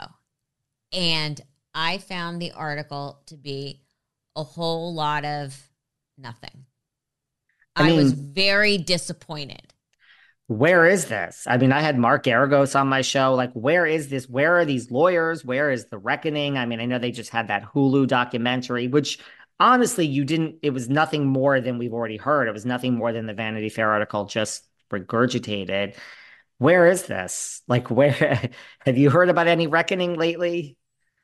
And 0.92 1.40
I 1.74 1.98
found 1.98 2.40
the 2.40 2.52
article 2.52 3.22
to 3.26 3.36
be 3.36 3.82
a 4.36 4.44
whole 4.44 4.94
lot 4.94 5.24
of 5.24 5.58
nothing. 6.16 6.66
I 7.74 7.90
I, 7.90 7.92
was 7.92 8.12
very 8.12 8.78
disappointed. 8.78 9.72
Where 10.48 10.86
is 10.86 11.06
this? 11.06 11.44
I 11.46 11.56
mean, 11.56 11.72
I 11.72 11.80
had 11.80 11.98
Mark 11.98 12.24
Geragos 12.24 12.78
on 12.78 12.86
my 12.86 13.02
show. 13.02 13.34
Like, 13.34 13.52
where 13.52 13.84
is 13.84 14.08
this? 14.08 14.28
Where 14.28 14.56
are 14.56 14.64
these 14.64 14.90
lawyers? 14.90 15.44
Where 15.44 15.70
is 15.70 15.86
the 15.86 15.98
reckoning? 15.98 16.56
I 16.56 16.66
mean, 16.66 16.80
I 16.80 16.84
know 16.84 16.98
they 16.98 17.10
just 17.10 17.30
had 17.30 17.48
that 17.48 17.64
Hulu 17.64 18.06
documentary, 18.06 18.86
which 18.86 19.18
honestly, 19.58 20.06
you 20.06 20.24
didn't, 20.24 20.56
it 20.62 20.70
was 20.70 20.88
nothing 20.88 21.26
more 21.26 21.60
than 21.60 21.78
we've 21.78 21.92
already 21.92 22.16
heard. 22.16 22.48
It 22.48 22.52
was 22.52 22.66
nothing 22.66 22.94
more 22.94 23.12
than 23.12 23.26
the 23.26 23.34
Vanity 23.34 23.68
Fair 23.68 23.90
article 23.90 24.26
just 24.26 24.64
regurgitated. 24.90 25.96
Where 26.58 26.86
is 26.86 27.04
this? 27.04 27.62
Like, 27.68 27.90
where 27.90 28.50
have 28.80 28.98
you 28.98 29.10
heard 29.10 29.28
about 29.28 29.46
any 29.46 29.66
reckoning 29.66 30.14
lately? 30.14 30.76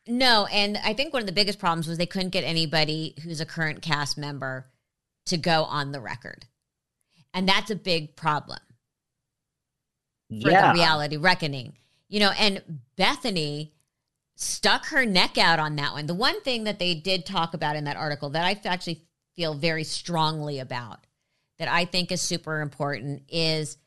No, 0.06 0.46
and 0.46 0.78
I 0.84 0.94
think 0.94 1.12
one 1.12 1.22
of 1.22 1.26
the 1.26 1.32
biggest 1.32 1.58
problems 1.58 1.86
was 1.86 1.96
they 1.96 2.06
couldn't 2.06 2.30
get 2.30 2.44
anybody 2.44 3.14
who's 3.22 3.40
a 3.40 3.46
current 3.46 3.82
cast 3.82 4.18
member 4.18 4.66
to 5.26 5.36
go 5.36 5.64
on 5.64 5.92
the 5.92 6.00
record. 6.00 6.46
And 7.32 7.48
that's 7.48 7.70
a 7.70 7.76
big 7.76 8.16
problem 8.16 8.58
for 10.28 10.50
yeah. 10.50 10.72
the 10.72 10.78
reality 10.78 11.16
reckoning. 11.16 11.74
You 12.08 12.20
know, 12.20 12.32
and 12.38 12.80
Bethenny 12.98 13.70
stuck 14.34 14.86
her 14.86 15.04
neck 15.04 15.38
out 15.38 15.58
on 15.58 15.76
that 15.76 15.92
one. 15.92 16.06
The 16.06 16.14
one 16.14 16.40
thing 16.42 16.64
that 16.64 16.78
they 16.78 16.94
did 16.94 17.26
talk 17.26 17.54
about 17.54 17.76
in 17.76 17.84
that 17.84 17.96
article 17.96 18.30
that 18.30 18.44
I 18.44 18.68
actually 18.68 19.04
feel 19.36 19.54
very 19.54 19.84
strongly 19.84 20.58
about 20.58 21.06
that 21.58 21.68
I 21.68 21.84
think 21.84 22.10
is 22.10 22.20
super 22.20 22.60
important 22.60 23.22
is 23.28 23.78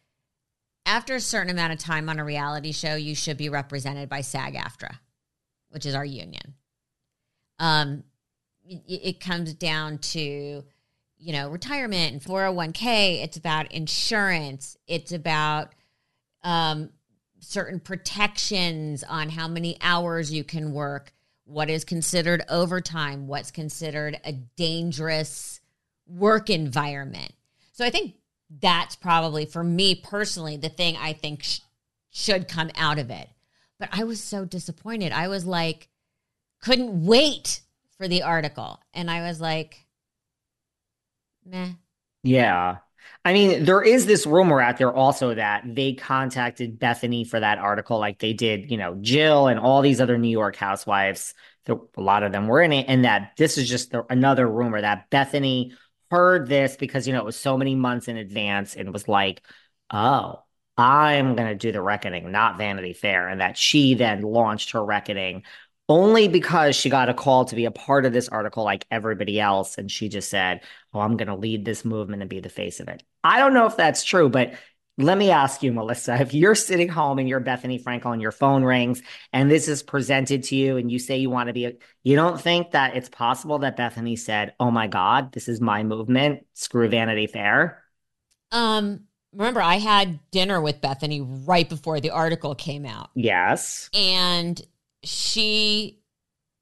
after 0.85 1.15
a 1.15 1.21
certain 1.21 1.49
amount 1.49 1.73
of 1.73 1.79
time 1.79 2.09
on 2.09 2.19
a 2.19 2.25
reality 2.25 2.71
show, 2.71 2.95
you 2.95 3.15
should 3.15 3.37
be 3.37 3.49
represented 3.49 4.07
by 4.07 4.21
SAG 4.21 4.55
AFTRA, 4.55 4.97
which 5.69 5.85
is 5.85 5.95
our 5.95 6.05
union. 6.05 6.53
Um, 7.59 8.03
it, 8.67 9.19
comes 9.19 9.53
down 9.53 9.97
to, 9.99 10.63
you 11.17 11.33
know, 11.33 11.49
retirement 11.49 12.13
and 12.13 12.21
401k. 12.21 13.23
It's 13.23 13.37
about 13.37 13.71
insurance. 13.71 14.77
It's 14.87 15.11
about 15.11 15.73
um, 16.43 16.89
certain 17.45 17.79
protections 17.79 19.03
on 19.03 19.29
how 19.29 19.47
many 19.47 19.77
hours 19.81 20.31
you 20.31 20.43
can 20.43 20.73
work, 20.73 21.13
what 21.45 21.69
is 21.69 21.85
considered 21.85 22.43
overtime, 22.49 23.27
what's 23.27 23.51
considered 23.51 24.19
a 24.23 24.33
dangerous 24.33 25.59
work 26.07 26.49
environment. 26.49 27.33
So 27.71 27.85
I 27.85 27.89
think 27.89 28.15
that's 28.49 28.95
probably 28.95 29.45
for 29.45 29.63
me 29.63 29.95
personally 29.95 30.57
the 30.57 30.69
thing 30.69 30.97
I 30.97 31.13
think 31.13 31.43
sh- 31.43 31.59
should 32.09 32.47
come 32.47 32.71
out 32.75 32.99
of 32.99 33.09
it. 33.09 33.29
But 33.79 33.89
I 33.91 34.05
was 34.05 34.23
so 34.23 34.45
disappointed. 34.45 35.11
I 35.11 35.27
was 35.27 35.45
like, 35.45 35.89
couldn't 36.61 37.05
wait 37.05 37.61
for 37.97 38.07
the 38.07 38.23
article. 38.23 38.79
And 38.93 39.11
I 39.11 39.27
was 39.27 39.41
like, 39.41 39.85
meh. 41.45 41.73
Yeah. 42.23 42.77
I 43.23 43.33
mean, 43.33 43.65
there 43.65 43.81
is 43.81 44.05
this 44.05 44.25
rumor 44.25 44.61
out 44.61 44.77
there 44.77 44.93
also 44.93 45.33
that 45.33 45.63
they 45.65 45.93
contacted 45.93 46.79
Bethenny 46.79 47.27
for 47.27 47.39
that 47.39 47.57
article, 47.57 47.99
like 47.99 48.19
they 48.19 48.33
did, 48.33 48.69
you 48.69 48.77
know, 48.77 48.95
Jill 49.01 49.47
and 49.47 49.59
all 49.59 49.81
these 49.81 49.99
other 49.99 50.17
New 50.17 50.29
York 50.29 50.55
housewives. 50.55 51.33
A 51.67 51.77
lot 51.97 52.23
of 52.23 52.31
them 52.31 52.47
were 52.47 52.61
in 52.61 52.71
it. 52.71 52.85
And 52.87 53.05
that 53.05 53.31
this 53.37 53.57
is 53.57 53.67
just 53.67 53.91
the, 53.91 54.03
another 54.09 54.47
rumor 54.47 54.79
that 54.79 55.09
Bethenny 55.09 55.71
heard 56.11 56.47
this 56.47 56.75
because, 56.75 57.07
you 57.07 57.13
know, 57.13 57.19
it 57.19 57.25
was 57.25 57.35
so 57.37 57.57
many 57.57 57.75
months 57.75 58.07
in 58.07 58.17
advance 58.17 58.75
and 58.75 58.93
was 58.93 59.07
like, 59.07 59.41
oh, 59.91 60.43
I'm 60.77 61.35
going 61.35 61.47
to 61.47 61.55
do 61.55 61.71
the 61.71 61.81
reckoning, 61.81 62.31
not 62.31 62.57
Vanity 62.57 62.93
Fair. 62.93 63.27
And 63.27 63.41
that 63.41 63.57
she 63.57 63.95
then 63.95 64.21
launched 64.21 64.71
her 64.71 64.83
reckoning 64.83 65.43
only 65.87 66.27
because 66.27 66.75
she 66.75 66.89
got 66.89 67.09
a 67.09 67.13
call 67.13 67.45
to 67.45 67.55
be 67.55 67.65
a 67.65 67.71
part 67.71 68.05
of 68.05 68.13
this 68.13 68.27
article 68.29 68.63
like 68.63 68.85
everybody 68.89 69.39
else. 69.39 69.77
And 69.77 69.91
she 69.91 70.09
just 70.09 70.29
said, 70.29 70.61
Oh, 70.93 70.99
I'm 70.99 71.17
going 71.17 71.27
to 71.27 71.35
lead 71.35 71.65
this 71.65 71.85
movement 71.85 72.21
and 72.21 72.29
be 72.29 72.39
the 72.39 72.49
face 72.49 72.79
of 72.79 72.87
it. 72.87 73.03
I 73.23 73.39
don't 73.39 73.53
know 73.53 73.65
if 73.65 73.77
that's 73.77 74.03
true, 74.03 74.29
but 74.29 74.55
let 74.97 75.17
me 75.17 75.29
ask 75.29 75.61
you, 75.61 75.73
Melissa, 75.73 76.21
if 76.21 76.33
you're 76.33 76.55
sitting 76.55 76.87
home 76.87 77.19
and 77.19 77.27
you're 77.27 77.41
Bethenny 77.41 77.83
Frankel 77.83 78.13
and 78.13 78.21
your 78.21 78.31
phone 78.31 78.63
rings 78.63 79.01
and 79.33 79.51
this 79.51 79.67
is 79.67 79.83
presented 79.83 80.43
to 80.43 80.55
you 80.55 80.77
and 80.77 80.89
you 80.89 80.99
say 80.99 81.17
you 81.17 81.29
want 81.29 81.47
to 81.47 81.53
be, 81.53 81.65
a, 81.65 81.73
you 82.03 82.15
don't 82.15 82.39
think 82.39 82.71
that 82.71 82.95
it's 82.95 83.09
possible 83.09 83.59
that 83.59 83.77
Bethenny 83.77 84.17
said, 84.17 84.53
Oh 84.59 84.71
my 84.71 84.87
God, 84.87 85.33
this 85.33 85.47
is 85.49 85.59
my 85.59 85.83
movement, 85.83 86.45
screw 86.53 86.87
Vanity 86.87 87.27
Fair? 87.27 87.83
Um, 88.51 89.01
remember, 89.33 89.61
I 89.61 89.75
had 89.75 90.19
dinner 90.31 90.61
with 90.61 90.81
Bethenny 90.81 91.43
right 91.45 91.67
before 91.67 91.99
the 91.99 92.11
article 92.11 92.55
came 92.55 92.85
out. 92.85 93.09
Yes. 93.15 93.89
and 93.93 94.61
she 95.05 95.99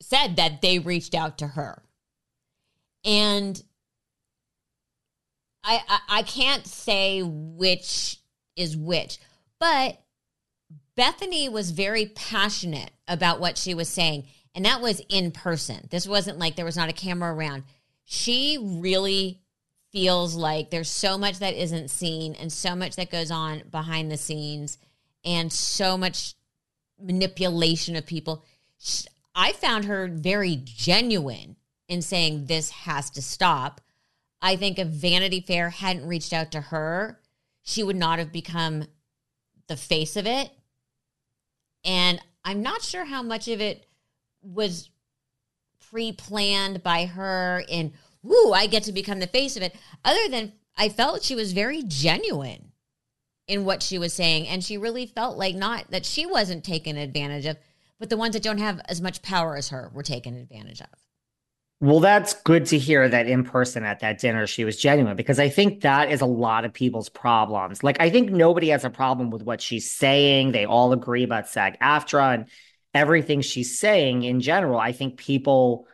said 0.02 0.36
that 0.36 0.62
they 0.62 0.80
reached 0.80 1.16
out 1.16 1.38
to 1.40 1.48
her. 1.48 1.84
And 3.06 3.62
I, 5.66 5.82
I 5.88 6.00
i 6.10 6.24
can't 6.24 6.68
say 6.68 7.22
which 7.24 8.18
is 8.56 8.76
which 8.76 9.18
but 9.60 10.02
bethenny 10.98 11.50
was 11.50 11.72
very 11.72 12.08
passionate 12.08 12.92
about 13.08 13.40
what 13.40 13.58
she 13.58 13.74
was 13.74 13.88
saying 13.88 14.26
and 14.56 14.66
that 14.66 14.82
was 14.82 15.02
in 15.10 15.32
person. 15.32 15.88
This 15.90 16.08
wasn't 16.08 16.40
like 16.40 16.56
there 16.56 16.66
was 16.66 16.78
not 16.78 16.90
a 16.90 16.94
camera 16.94 17.34
around. 17.34 17.64
She 18.04 18.58
really 18.62 19.42
feels 19.92 20.36
like 20.36 20.70
there's 20.70 20.90
so 20.90 21.18
much 21.18 21.40
that 21.40 21.56
isn't 21.56 21.90
seen 21.90 22.36
and 22.36 22.52
so 22.52 22.76
much 22.76 22.96
that 22.96 23.12
goes 23.12 23.32
on 23.32 23.64
behind 23.70 24.12
the 24.12 24.18
scenes 24.18 24.78
and 25.24 25.52
so 25.52 25.98
much 25.98 26.36
manipulation 27.04 27.96
of 27.96 28.06
people. 28.06 28.44
I 29.36 29.54
found 29.54 29.86
her 29.86 30.08
very 30.08 30.62
genuine 30.64 31.58
in 31.88 32.02
saying 32.02 32.46
this 32.46 32.70
has 32.72 33.10
to 33.12 33.22
stop. 33.22 33.82
I 34.42 34.56
think 34.56 34.80
if 34.80 34.88
Vanity 34.88 35.42
Fair 35.42 35.70
hadn't 35.70 36.08
reached 36.08 36.34
out 36.34 36.52
to 36.52 36.62
her, 36.62 37.20
she 37.62 37.84
would 37.84 37.96
not 37.96 38.20
have 38.20 38.32
become 38.32 38.86
the 39.68 39.78
face 39.78 40.16
of 40.16 40.28
it. 40.28 40.52
And 41.86 42.20
I'm 42.44 42.62
not 42.62 42.82
sure 42.82 43.06
how 43.06 43.24
much 43.24 43.48
of 43.48 43.62
it 43.62 43.86
was 44.42 44.90
pre 45.90 46.12
planned 46.12 46.84
by 46.84 47.06
her 47.06 47.64
in, 47.68 47.94
woo, 48.22 48.52
I 48.52 48.68
get 48.68 48.84
to 48.84 48.92
become 48.92 49.20
the 49.20 49.28
face 49.28 49.56
of 49.56 49.64
it, 49.64 49.76
other 50.04 50.28
than 50.30 50.54
I 50.78 50.90
felt 50.90 51.24
she 51.24 51.36
was 51.36 51.54
very 51.54 51.84
genuine 51.84 52.73
in 53.48 53.66
what 53.66 53.84
she 53.84 53.98
was 53.98 54.14
saying. 54.14 54.48
And 54.48 54.64
she 54.64 54.78
really 54.78 55.06
felt 55.06 55.38
like 55.38 55.56
not 55.56 55.92
that 55.92 56.06
she 56.06 56.26
wasn't 56.26 56.64
taken 56.64 56.98
advantage 56.98 57.46
of, 57.46 57.58
but 58.00 58.10
the 58.10 58.18
ones 58.18 58.34
that 58.34 58.44
don't 58.44 58.58
have 58.58 58.82
as 58.88 59.02
much 59.02 59.22
power 59.22 59.56
as 59.56 59.70
her 59.70 59.92
were 59.94 60.04
taken 60.04 60.36
advantage 60.36 60.82
of. 60.82 60.88
Well, 61.80 62.00
that's 62.00 62.34
good 62.44 62.68
to 62.68 62.78
hear 62.78 63.10
that 63.10 63.28
in 63.28 63.44
person 63.44 63.84
at 63.84 64.00
that 64.00 64.20
dinner 64.20 64.48
she 64.48 64.64
was 64.64 64.78
genuine 64.78 65.18
because 65.18 65.38
I 65.38 65.50
think 65.50 65.82
that 65.82 66.10
is 66.12 66.22
a 66.22 66.26
lot 66.26 66.64
of 66.64 66.72
people's 66.72 67.10
problems. 67.10 67.84
Like, 67.84 67.98
I 68.00 68.10
think 68.10 68.32
nobody 68.32 68.70
has 68.70 68.86
a 68.86 68.90
problem 68.90 69.32
with 69.32 69.44
what 69.44 69.62
she's 69.62 69.92
saying. 69.92 70.54
They 70.54 70.66
all 70.66 70.94
agree 70.94 71.24
about 71.24 71.50
SAG 71.50 71.78
AFTRA 71.82 72.36
and 72.36 72.46
everything 72.94 73.42
she's 73.42 73.78
saying 73.78 74.24
in 74.24 74.40
general. 74.40 74.80
I 74.80 74.94
think 74.94 75.18
people 75.18 75.88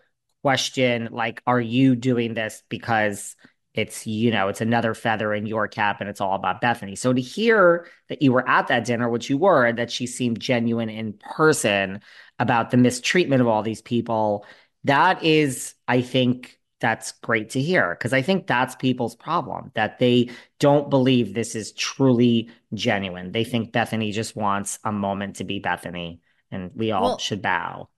question, 0.43 1.09
like, 1.11 1.41
are 1.47 1.59
you 1.59 1.95
doing 1.95 2.35
this 2.35 2.61
because 2.69 3.35
it's, 3.79 4.05
you 4.05 4.31
know, 4.31 4.47
it's 4.47 4.61
another 4.61 4.93
feather 4.93 5.33
in 5.33 5.45
your 5.45 5.67
cap 5.67 6.01
and 6.01 6.09
it's 6.09 6.21
all 6.21 6.35
about 6.35 6.61
Bethenny. 6.61 6.97
So 6.97 7.13
to 7.13 7.21
hear 7.21 7.87
that 8.09 8.21
you 8.21 8.31
were 8.31 8.47
at 8.47 8.67
that 8.67 8.85
dinner, 8.85 9.09
which 9.09 9.29
you 9.29 9.37
were, 9.37 9.65
and 9.65 9.77
that 9.79 9.91
she 9.91 10.05
seemed 10.07 10.39
genuine 10.39 10.89
in 10.89 11.13
person 11.13 12.01
about 12.37 12.71
the 12.71 12.77
mistreatment 12.77 13.41
of 13.41 13.47
all 13.47 13.63
these 13.63 13.81
people 13.81 14.45
that 14.85 15.23
is, 15.23 15.73
I 15.87 16.01
think, 16.01 16.57
that's 16.79 17.11
great 17.11 17.49
to 17.49 17.61
hear 17.61 17.95
because 17.95 18.13
I 18.13 18.21
think 18.21 18.47
that's 18.47 18.75
people's 18.75 19.15
problem 19.15 19.71
that 19.75 19.99
they 19.99 20.29
don't 20.59 20.89
believe 20.89 21.33
this 21.33 21.53
is 21.53 21.73
truly 21.73 22.49
genuine. 22.73 23.33
They 23.33 23.43
think 23.43 23.73
Bethenny 23.73 24.13
just 24.13 24.35
wants 24.35 24.79
a 24.85 24.91
moment 24.91 25.35
to 25.37 25.43
be 25.43 25.59
Bethenny 25.59 26.19
and 26.51 26.71
we 26.73 26.91
all 26.91 27.03
Well- 27.03 27.17
should 27.17 27.41
bow. 27.41 27.89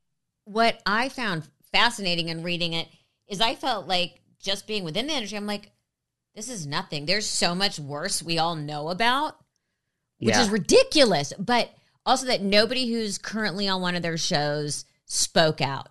What 0.45 0.81
I 0.85 1.09
found 1.09 1.47
fascinating 1.71 2.29
in 2.29 2.41
reading 2.41 2.73
it 2.73 2.87
is 3.27 3.39
I 3.39 3.53
felt 3.53 3.87
like 3.87 4.20
just 4.41 4.67
being 4.67 4.83
within 4.83 5.07
the 5.07 5.13
industry, 5.13 5.37
I'm 5.37 5.47
like, 5.47 5.71
this 6.35 6.49
is 6.49 6.65
nothing. 6.65 7.05
There's 7.05 7.25
so 7.27 7.53
much 7.55 7.79
worse 7.79 8.23
we 8.23 8.37
all 8.37 8.55
know 8.55 8.89
about, 8.89 9.37
which 10.19 10.35
Yeah. 10.35 10.41
is 10.41 10.49
ridiculous. 10.49 11.33
But 11.37 11.69
also 12.05 12.25
that 12.27 12.41
nobody 12.41 12.91
who's 12.91 13.17
currently 13.17 13.67
on 13.67 13.81
one 13.81 13.95
of 13.95 14.01
their 14.01 14.17
shows 14.17 14.85
spoke 15.05 15.61
out. 15.61 15.89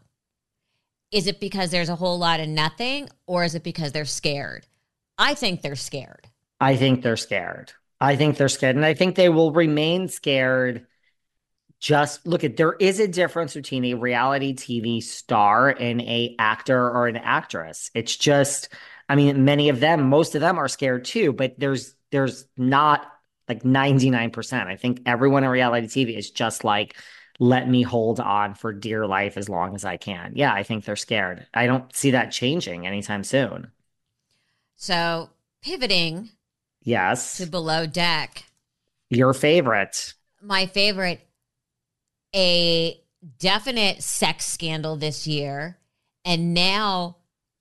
Is 1.13 1.27
it 1.27 1.41
because 1.41 1.71
there's 1.71 1.89
a 1.89 1.97
whole 1.97 2.19
lot 2.19 2.41
of 2.41 2.49
nothing 2.49 3.09
or 3.27 3.45
is 3.45 3.55
it 3.55 3.65
because 3.65 3.93
they're 3.93 4.05
scared? 4.05 4.67
I 5.19 5.35
think 5.35 5.61
they're 5.63 5.77
scared. 5.77 6.29
I 6.61 6.77
think 6.77 7.03
they're 7.03 7.17
scared. 7.17 7.73
I 8.01 8.17
think 8.17 8.37
they're 8.37 8.49
scared. 8.49 8.77
And 8.77 8.85
I 8.85 8.95
think 8.95 9.17
they 9.17 9.29
will 9.29 9.53
remain 9.53 10.09
scared. 10.09 10.87
Just 11.81 12.27
look 12.27 12.45
at 12.45 12.57
there 12.59 12.75
is 12.75 13.01
a 13.01 13.09
difference 13.09 13.55
between 13.55 13.87
a 13.87 13.95
reality 13.95 14.53
TV 14.55 15.01
star 15.01 15.71
and 15.71 16.01
a 16.03 16.37
actor 16.39 16.79
or 16.91 17.09
an 17.09 17.17
actress. 17.17 17.91
It's 17.95 18.15
just, 18.17 18.69
I 19.09 19.17
mean, 19.17 19.45
many 19.47 19.71
of 19.71 19.81
them, 19.81 20.09
most 20.11 20.35
of 20.35 20.43
them 20.43 20.59
are 20.59 20.69
scared 20.69 21.07
too, 21.07 21.33
but 21.33 21.55
there's 21.59 21.95
there's 22.11 22.45
not 22.57 23.07
like 23.49 23.65
99%. 23.65 24.69
I 24.69 24.77
think 24.77 25.01
everyone 25.07 25.43
in 25.45 25.51
reality 25.51 25.89
TV 25.89 26.17
is 26.17 26.31
just 26.31 26.65
like, 26.65 26.97
let 27.39 27.67
me 27.69 27.81
hold 27.83 28.21
on 28.21 28.55
for 28.55 28.73
dear 28.75 29.07
life 29.07 29.39
as 29.39 29.49
long 29.49 29.75
as 29.75 29.85
I 29.87 29.97
can. 29.97 30.33
Yeah, 30.37 30.53
I 30.53 30.63
think 30.63 30.85
they're 30.85 30.97
scared. 30.97 31.47
I 31.55 31.67
don't 31.67 31.95
see 31.97 32.11
that 32.11 32.31
changing 32.31 32.87
anytime 32.87 33.25
soon. 33.25 33.73
So 34.75 35.31
pivoting 35.63 36.31
Yes. 36.83 37.41
to 37.41 37.47
below 37.47 37.87
deck, 37.87 38.45
Your 39.11 39.35
favorite. 39.35 40.15
my 40.43 40.67
favorite, 40.67 41.27
a 42.35 43.01
definite 43.39 44.03
sex 44.03 44.47
scandal 44.47 44.97
this 44.97 45.27
year, 45.27 45.79
and 46.25 46.55
now 46.55 47.17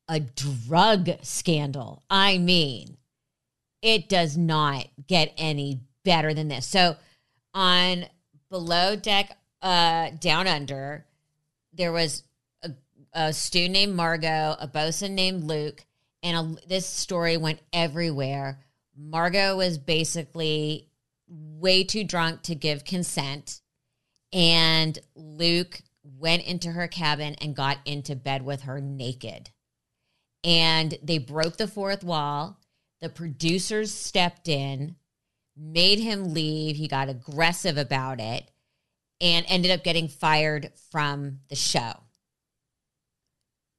a 0.07 0.19
drug 0.19 1.09
scandal. 1.21 2.03
I 2.09 2.37
mean, 2.37 2.97
it 3.81 4.09
does 4.09 4.37
not 4.37 4.87
get 5.07 5.33
any 5.37 5.81
better 6.03 6.33
than 6.33 6.47
this. 6.47 6.65
So 6.65 6.97
on 7.53 8.05
below 8.49 8.95
deck, 8.95 9.37
uh, 9.61 10.11
down 10.19 10.47
under, 10.47 11.05
there 11.73 11.91
was 11.91 12.23
a, 12.63 12.71
a 13.13 13.33
student 13.33 13.73
named 13.73 13.95
Margot, 13.95 14.55
a 14.59 14.67
bosun 14.67 15.15
named 15.15 15.43
Luke, 15.43 15.85
and 16.23 16.57
a, 16.57 16.67
this 16.67 16.85
story 16.85 17.37
went 17.37 17.59
everywhere. 17.71 18.59
Margot 18.97 19.55
was 19.55 19.77
basically 19.77 20.89
way 21.27 21.83
too 21.83 22.03
drunk 22.03 22.41
to 22.43 22.55
give 22.55 22.83
consent, 22.83 23.58
and 24.31 24.97
Luke 25.15 25.81
went 26.03 26.43
into 26.43 26.71
her 26.71 26.87
cabin 26.87 27.35
and 27.35 27.55
got 27.55 27.77
into 27.85 28.15
bed 28.15 28.43
with 28.43 28.61
her 28.61 28.79
naked. 28.79 29.49
And 30.43 30.97
they 31.03 31.17
broke 31.17 31.57
the 31.57 31.67
fourth 31.67 32.03
wall. 32.03 32.59
The 33.01 33.09
producers 33.09 33.93
stepped 33.93 34.47
in, 34.47 34.95
made 35.55 35.99
him 35.99 36.33
leave. 36.33 36.75
He 36.75 36.87
got 36.87 37.09
aggressive 37.09 37.77
about 37.77 38.19
it 38.19 38.49
and 39.21 39.45
ended 39.49 39.71
up 39.71 39.83
getting 39.83 40.07
fired 40.07 40.71
from 40.91 41.39
the 41.49 41.55
show. 41.55 41.91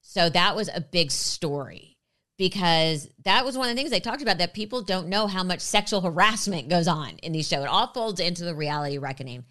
So 0.02 0.28
that 0.28 0.56
was 0.56 0.68
a 0.68 0.80
big 0.80 1.10
story 1.10 1.96
because 2.36 3.08
that 3.24 3.44
was 3.44 3.56
one 3.56 3.68
of 3.68 3.76
the 3.76 3.80
things 3.80 3.90
they 3.90 4.00
talked 4.00 4.22
about 4.22 4.38
that 4.38 4.54
people 4.54 4.82
don't 4.82 5.08
know 5.08 5.26
how 5.26 5.44
much 5.44 5.60
sexual 5.60 6.00
harassment 6.00 6.68
goes 6.68 6.88
on 6.88 7.10
in 7.18 7.32
these 7.32 7.46
shows. 7.46 7.64
It 7.64 7.68
all 7.68 7.92
folds 7.92 8.18
into 8.18 8.44
the 8.44 8.54
reality 8.54 8.98
reckoning. 8.98 9.44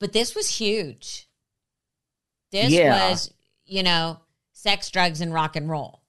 But 0.00 0.12
this 0.12 0.34
was 0.34 0.48
huge. 0.56 1.28
This 2.50 2.72
Yeah. 2.72 3.10
was, 3.10 3.32
you 3.64 3.82
know, 3.84 4.20
sex, 4.52 4.90
drugs, 4.90 5.20
and 5.20 5.32
rock 5.32 5.54
and 5.54 5.68
roll. 5.70 6.00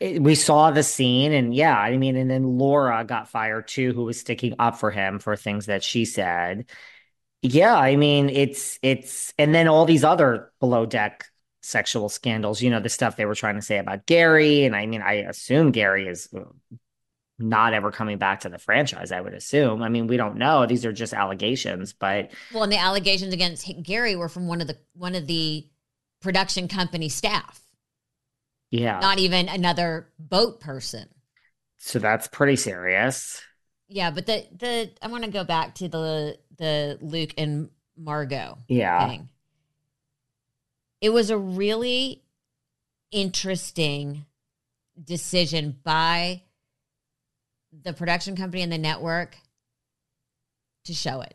it- 0.00 0.22
we 0.22 0.34
saw 0.34 0.70
the 0.70 0.82
scene 0.82 1.32
and 1.32 1.54
yeah 1.54 1.76
i 1.78 1.96
mean 1.96 2.16
and 2.16 2.30
then 2.30 2.58
laura 2.58 3.04
got 3.04 3.28
fired 3.28 3.66
too 3.68 3.92
who 3.92 4.04
was 4.04 4.18
sticking 4.18 4.54
up 4.58 4.76
for 4.78 4.90
him 4.90 5.18
for 5.18 5.36
things 5.36 5.66
that 5.66 5.82
she 5.82 6.04
said 6.04 6.66
yeah 7.42 7.74
i 7.76 7.96
mean 7.96 8.28
it's 8.30 8.78
it's 8.82 9.34
and 9.38 9.54
then 9.54 9.68
all 9.68 9.84
these 9.84 10.04
other 10.04 10.52
below 10.60 10.86
deck 10.86 11.26
sexual 11.62 12.08
scandals 12.08 12.62
you 12.62 12.70
know 12.70 12.80
the 12.80 12.88
stuff 12.88 13.16
they 13.16 13.26
were 13.26 13.34
trying 13.34 13.56
to 13.56 13.62
say 13.62 13.78
about 13.78 14.06
gary 14.06 14.64
and 14.64 14.76
i 14.76 14.86
mean 14.86 15.02
i 15.02 15.14
assume 15.14 15.70
gary 15.72 16.08
is 16.08 16.28
uh, 16.36 16.40
not 17.38 17.74
ever 17.74 17.90
coming 17.90 18.18
back 18.18 18.40
to 18.40 18.48
the 18.48 18.58
franchise 18.58 19.10
i 19.10 19.20
would 19.20 19.34
assume. 19.34 19.82
I 19.82 19.88
mean 19.88 20.06
we 20.06 20.16
don't 20.16 20.36
know. 20.36 20.66
These 20.66 20.84
are 20.84 20.92
just 20.92 21.12
allegations 21.12 21.92
but 21.92 22.30
Well, 22.52 22.62
and 22.62 22.72
the 22.72 22.78
allegations 22.78 23.32
against 23.34 23.70
Gary 23.82 24.16
were 24.16 24.28
from 24.28 24.46
one 24.46 24.60
of 24.60 24.66
the 24.66 24.78
one 24.94 25.14
of 25.14 25.26
the 25.26 25.66
production 26.20 26.68
company 26.68 27.08
staff, 27.08 27.60
yeah. 28.70 28.98
Not 29.00 29.18
even 29.18 29.48
another 29.48 30.08
boat 30.18 30.60
person. 30.60 31.08
so 31.78 31.98
that's 31.98 32.26
pretty 32.28 32.56
serious. 32.56 33.42
Yeah, 33.88 34.10
but 34.10 34.26
the 34.26 34.46
the 34.56 34.90
I 35.02 35.08
want 35.08 35.24
to 35.24 35.30
go 35.30 35.44
back 35.44 35.74
to 35.76 35.88
the 35.88 36.38
the 36.56 36.98
Luke 37.02 37.34
and 37.36 37.70
Margot 37.96 38.58
yeah. 38.68 39.08
thing. 39.08 39.28
It 41.00 41.10
was 41.10 41.30
a 41.30 41.36
really 41.36 42.22
interesting 43.10 44.24
decision 45.02 45.76
by 45.84 46.42
the 47.72 47.92
production 47.92 48.36
company 48.36 48.62
and 48.62 48.72
the 48.72 48.78
network 48.78 49.36
to 50.84 50.94
show 50.94 51.20
it. 51.20 51.34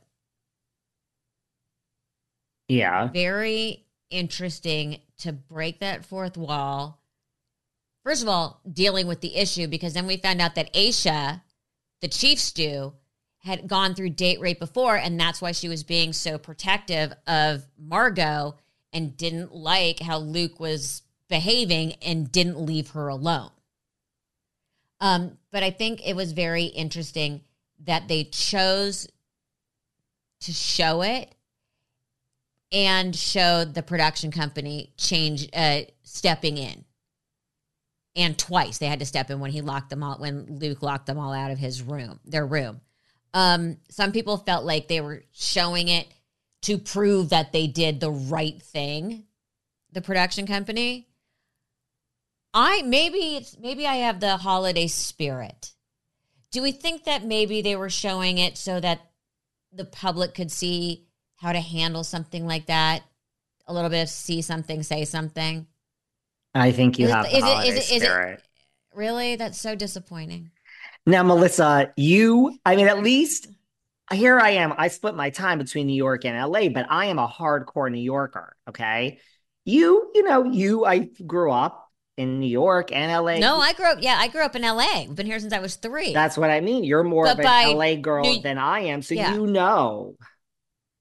yeah 2.67 3.07
Very 3.07 3.85
interesting 4.09 4.99
to 5.19 5.33
break 5.33 5.79
that 5.79 6.05
fourth 6.05 6.37
wall. 6.37 7.01
First 8.03 8.23
of 8.23 8.29
all, 8.29 8.61
dealing 8.71 9.07
with 9.07 9.21
the 9.21 9.35
issue 9.35 9.67
because 9.67 9.93
then 9.93 10.07
we 10.07 10.17
found 10.17 10.41
out 10.41 10.55
that 10.55 10.73
Aesha, 10.73 11.41
the 12.01 12.07
chief 12.07 12.39
stew, 12.39 12.93
had 13.39 13.67
gone 13.67 13.95
through 13.95 14.09
date 14.09 14.39
rape 14.39 14.59
before, 14.59 14.95
and 14.95 15.19
that's 15.19 15.41
why 15.41 15.51
she 15.51 15.69
was 15.69 15.83
being 15.83 16.13
so 16.13 16.37
protective 16.37 17.13
of 17.25 17.65
Margot 17.77 18.55
and 18.93 19.17
didn't 19.17 19.53
like 19.53 19.99
how 19.99 20.17
Luke 20.17 20.59
was 20.59 21.03
behaving 21.29 21.93
and 22.01 22.31
didn't 22.31 22.59
leave 22.59 22.91
her 22.91 23.07
alone. 23.07 23.51
Um, 24.99 25.37
but 25.51 25.63
I 25.63 25.71
think 25.71 26.07
it 26.07 26.15
was 26.15 26.31
very 26.31 26.63
interesting 26.63 27.41
that 27.85 28.07
they 28.07 28.23
chose 28.25 29.07
to 30.41 30.51
show 30.51 31.01
it 31.01 31.33
and 32.71 33.15
showed 33.15 33.73
the 33.73 33.83
production 33.83 34.31
company 34.31 34.93
change 34.97 35.47
uh 35.53 35.81
stepping 36.03 36.57
in. 36.57 36.83
And 38.15 38.37
twice 38.37 38.77
they 38.77 38.87
had 38.87 38.99
to 38.99 39.05
step 39.05 39.29
in 39.29 39.39
when 39.39 39.51
he 39.51 39.61
locked 39.61 39.89
them 39.89 40.03
all 40.03 40.17
when 40.17 40.59
luke 40.59 40.81
locked 40.81 41.05
them 41.05 41.17
all 41.17 41.33
out 41.33 41.51
of 41.51 41.57
his 41.57 41.81
room 41.81 42.19
their 42.25 42.45
room. 42.45 42.81
Um 43.33 43.77
some 43.89 44.11
people 44.11 44.37
felt 44.37 44.65
like 44.65 44.87
they 44.87 45.01
were 45.01 45.23
showing 45.31 45.87
it 45.87 46.07
to 46.63 46.77
prove 46.77 47.29
that 47.29 47.53
they 47.53 47.67
did 47.67 47.99
the 47.99 48.11
right 48.11 48.61
thing 48.61 49.23
the 49.93 50.01
production 50.01 50.45
company 50.45 51.06
i 52.53 52.81
maybe 52.83 53.35
it's 53.37 53.57
maybe 53.59 53.85
i 53.85 53.95
have 53.95 54.19
the 54.19 54.37
holiday 54.37 54.87
spirit 54.87 55.71
do 56.51 56.61
we 56.61 56.71
think 56.71 57.03
that 57.05 57.25
maybe 57.25 57.61
they 57.61 57.75
were 57.75 57.89
showing 57.89 58.37
it 58.37 58.57
so 58.57 58.79
that 58.79 59.01
the 59.73 59.85
public 59.85 60.33
could 60.33 60.51
see 60.51 61.05
how 61.37 61.51
to 61.51 61.59
handle 61.59 62.03
something 62.03 62.47
like 62.47 62.65
that 62.67 63.03
a 63.67 63.73
little 63.73 63.89
bit 63.89 64.03
of 64.03 64.09
see 64.09 64.41
something 64.41 64.81
say 64.83 65.05
something 65.05 65.67
i 66.55 66.71
think 66.71 66.97
you 66.97 67.05
Is 67.05 67.11
it- 67.11 67.15
have 67.15 67.25
the 67.25 67.29
is 67.29 67.35
it- 67.35 67.37
is 67.37 67.43
holiday 67.43 67.69
it- 67.69 67.77
is 67.77 67.91
it- 67.91 68.01
spirit 68.05 68.43
really 68.93 69.35
that's 69.35 69.59
so 69.59 69.75
disappointing 69.75 70.51
Now, 71.05 71.23
Melissa, 71.23 71.93
you, 71.95 72.57
I 72.65 72.75
mean, 72.75 72.89
at 72.89 73.01
least 73.01 73.47
here 74.11 74.37
I 74.41 74.49
am. 74.51 74.73
I 74.77 74.89
split 74.89 75.15
my 75.15 75.29
time 75.29 75.57
between 75.57 75.87
New 75.87 75.95
York 75.95 76.25
and 76.25 76.35
LA, 76.35 76.67
but 76.67 76.85
I 76.89 77.05
am 77.05 77.17
a 77.17 77.27
hardcore 77.29 77.89
New 77.89 78.01
Yorker. 78.01 78.57
Okay. 78.67 79.19
You, 79.63 80.11
you 80.13 80.23
know, 80.23 80.43
you, 80.43 80.83
I 80.85 81.09
grew 81.25 81.51
up 81.53 81.86
in 82.17 82.39
New 82.39 82.47
York 82.49 82.91
and 82.91 83.11
LA. 83.11 83.37
no 83.37 83.57
i 83.59 83.73
grew 83.73 83.85
up 83.85 83.99
yeah 84.01 84.17
i 84.19 84.27
grew 84.27 84.41
up 84.43 84.55
in 84.55 84.63
la 84.63 84.77
i've 84.79 85.15
been 85.15 85.25
here 85.27 85.39
since 85.39 85.53
i 85.53 85.59
was 85.59 85.75
three 85.75 86.13
That's 86.13 86.37
what 86.37 86.49
I 86.49 86.61
mean. 86.61 86.83
You're 86.83 87.03
more 87.03 87.25
But 87.25 87.39
of 87.39 87.45
an 87.45 87.77
LA 87.77 87.95
girl 87.95 88.23
New- 88.25 88.41
than 88.41 88.57
I 88.57 88.79
am. 88.81 89.01
So 89.01 89.13
Yeah. 89.13 89.33
you 89.35 89.45
know, 89.47 90.15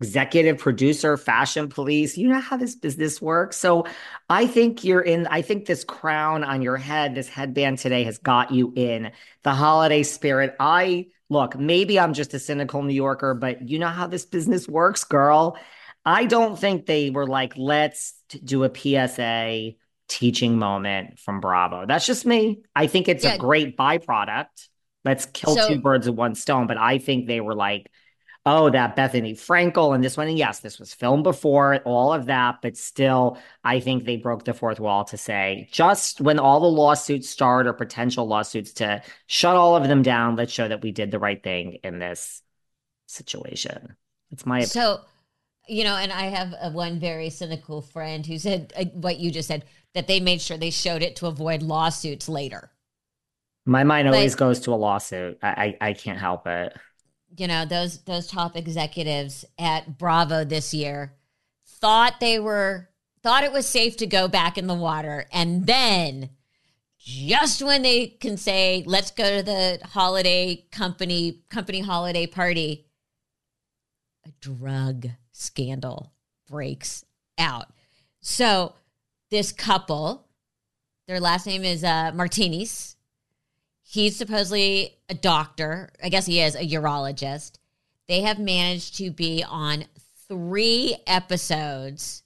executive 0.00 0.58
producer, 0.58 1.16
fashion 1.16 1.68
police, 1.70 2.18
you 2.18 2.28
know 2.28 2.38
how 2.40 2.58
this 2.58 2.74
business 2.74 3.20
works. 3.22 3.56
So 3.56 3.86
I 4.28 4.46
think 4.46 4.84
you're 4.84 5.00
in, 5.00 5.26
I 5.28 5.40
think 5.40 5.64
this 5.64 5.84
crown 5.84 6.44
on 6.44 6.60
your 6.60 6.76
head, 6.76 7.14
this 7.14 7.28
headband 7.30 7.78
today 7.78 8.04
has 8.04 8.18
got 8.18 8.50
you 8.52 8.74
in 8.76 9.10
the 9.42 9.52
holiday 9.54 10.02
spirit. 10.02 10.54
I 10.60 11.06
look, 11.30 11.58
maybe 11.58 11.98
I'm 11.98 12.12
just 12.12 12.34
a 12.34 12.38
cynical 12.38 12.82
New 12.82 12.92
Yorker, 12.94 13.32
but 13.34 13.68
you 13.68 13.78
know 13.78 13.88
how 13.88 14.06
this 14.06 14.26
business 14.26 14.68
works, 14.68 15.02
girl. 15.04 15.56
I 16.04 16.26
don't 16.26 16.58
think 16.58 16.84
they 16.86 17.08
were 17.10 17.26
like, 17.26 17.54
let's 17.56 18.12
do 18.44 18.64
a 18.64 18.68
PSA 18.68 19.76
teaching 20.08 20.58
moment 20.58 21.18
from 21.18 21.40
Bravo. 21.40 21.86
That's 21.86 22.06
just 22.06 22.26
me. 22.26 22.62
I 22.74 22.86
think 22.86 23.08
it's 23.08 23.24
Yeah. 23.24 23.34
a 23.34 23.38
great 23.38 23.76
byproduct. 23.76 24.68
Let's 25.04 25.26
kill 25.26 25.54
So- 25.56 25.68
two 25.68 25.80
birds 25.80 26.08
with 26.08 26.16
one 26.16 26.34
stone. 26.34 26.66
But 26.66 26.78
I 26.78 26.98
think 26.98 27.26
they 27.26 27.40
were 27.40 27.54
like, 27.54 27.90
Oh, 28.48 28.70
that 28.70 28.94
Bethenny 28.94 29.32
Frankel 29.32 29.92
and 29.92 30.04
this 30.04 30.16
one. 30.16 30.28
And 30.28 30.38
yes, 30.38 30.60
this 30.60 30.78
was 30.78 30.94
filmed 30.94 31.24
before, 31.24 31.78
all 31.78 32.12
of 32.12 32.26
that, 32.26 32.58
but 32.62 32.76
still, 32.76 33.38
I 33.64 33.80
think 33.80 34.04
they 34.04 34.18
broke 34.18 34.44
the 34.44 34.54
fourth 34.54 34.78
wall 34.78 35.04
to 35.06 35.16
say 35.16 35.68
just 35.72 36.20
when 36.20 36.38
all 36.38 36.60
the 36.60 36.68
lawsuits 36.68 37.28
start 37.28 37.66
or 37.66 37.72
potential 37.72 38.24
lawsuits 38.28 38.74
to 38.74 39.02
shut 39.26 39.56
all 39.56 39.74
of 39.74 39.88
them 39.88 40.02
down, 40.02 40.36
let's 40.36 40.52
show 40.52 40.68
that 40.68 40.80
we 40.80 40.92
did 40.92 41.10
the 41.10 41.18
right 41.18 41.42
thing 41.42 41.78
in 41.82 41.98
this 41.98 42.40
situation. 43.06 43.96
It's 44.30 44.46
my 44.46 44.62
so, 44.62 45.00
you 45.66 45.82
know, 45.82 45.96
and 45.96 46.12
I 46.12 46.26
have 46.26 46.54
a, 46.60 46.70
one 46.70 47.00
very 47.00 47.30
cynical 47.30 47.82
friend 47.82 48.24
who 48.24 48.38
said 48.38 48.72
uh, 48.76 48.84
what 48.92 49.18
you 49.18 49.32
just 49.32 49.48
said 49.48 49.64
that 49.96 50.06
they 50.06 50.20
made 50.20 50.40
sure 50.40 50.56
they 50.56 50.70
showed 50.70 51.02
it 51.02 51.16
to 51.16 51.26
avoid 51.26 51.62
lawsuits 51.62 52.28
later. 52.28 52.70
My 53.64 53.82
mind 53.82 54.06
always 54.06 54.36
goes 54.36 54.60
to 54.60 54.72
a 54.72 54.76
lawsuit. 54.76 55.38
I, 55.42 55.76
I 55.80 55.88
I 55.88 55.92
can't 55.92 56.20
help 56.20 56.46
it 56.46 56.72
you 57.36 57.46
know 57.46 57.64
those 57.64 57.98
those 58.02 58.26
top 58.26 58.56
executives 58.56 59.44
at 59.58 59.98
Bravo 59.98 60.44
this 60.44 60.72
year 60.72 61.14
thought 61.66 62.20
they 62.20 62.38
were 62.38 62.88
thought 63.22 63.44
it 63.44 63.52
was 63.52 63.66
safe 63.66 63.96
to 63.98 64.06
go 64.06 64.28
back 64.28 64.56
in 64.56 64.66
the 64.66 64.74
water 64.74 65.26
and 65.32 65.66
then 65.66 66.30
just 66.98 67.62
when 67.62 67.82
they 67.82 68.06
can 68.06 68.36
say 68.36 68.82
let's 68.86 69.10
go 69.10 69.38
to 69.38 69.42
the 69.42 69.78
holiday 69.84 70.64
company 70.70 71.42
company 71.50 71.80
holiday 71.80 72.26
party 72.26 72.86
a 74.24 74.30
drug 74.40 75.08
scandal 75.32 76.12
breaks 76.48 77.04
out 77.38 77.66
so 78.20 78.74
this 79.30 79.52
couple 79.52 80.26
their 81.06 81.20
last 81.20 81.46
name 81.46 81.64
is 81.64 81.84
uh, 81.84 82.12
martinez 82.14 82.96
He's 83.88 84.16
supposedly 84.16 84.98
a 85.08 85.14
doctor. 85.14 85.90
I 86.02 86.08
guess 86.08 86.26
he 86.26 86.40
is 86.40 86.56
a 86.56 86.66
urologist. 86.66 87.52
They 88.08 88.22
have 88.22 88.38
managed 88.38 88.96
to 88.96 89.12
be 89.12 89.44
on 89.48 89.84
three 90.28 90.96
episodes 91.06 92.24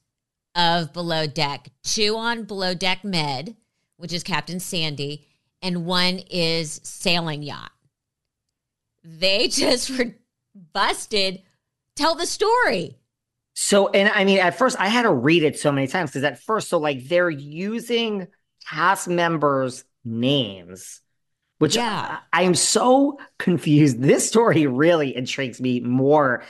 of 0.54 0.94
Below 0.94 1.26
Deck 1.26 1.68
two 1.82 2.16
on 2.16 2.44
Below 2.44 2.72
Deck 2.72 3.04
Med, 3.04 3.56
which 3.98 4.12
is 4.12 4.22
Captain 4.22 4.58
Sandy, 4.58 5.26
and 5.60 5.84
one 5.84 6.20
is 6.30 6.80
Sailing 6.82 7.42
Yacht. 7.42 7.72
They 9.04 9.48
just 9.52 9.90
were 9.90 10.14
busted. 10.72 11.42
Tell 11.94 12.14
the 12.14 12.26
story. 12.26 12.96
So, 13.62 13.88
and 13.88 14.08
I 14.08 14.24
mean, 14.24 14.38
at 14.38 14.56
first 14.56 14.80
I 14.80 14.88
had 14.88 15.02
to 15.02 15.12
read 15.12 15.42
it 15.42 15.58
so 15.58 15.70
many 15.70 15.86
times 15.86 16.10
because 16.10 16.24
at 16.24 16.42
first, 16.42 16.70
so 16.70 16.78
like 16.78 17.06
they're 17.08 17.28
using 17.28 18.28
cast 18.66 19.06
members' 19.06 19.84
names 20.02 21.02
which 21.58 21.76
yeah. 21.76 22.20
I, 22.32 22.40
I 22.40 22.42
am 22.44 22.54
so 22.54 23.18
confused. 23.38 24.00
This 24.00 24.26
story 24.26 24.66
really 24.66 25.14
intrigues 25.14 25.60
me 25.60 25.80
more 25.80 26.42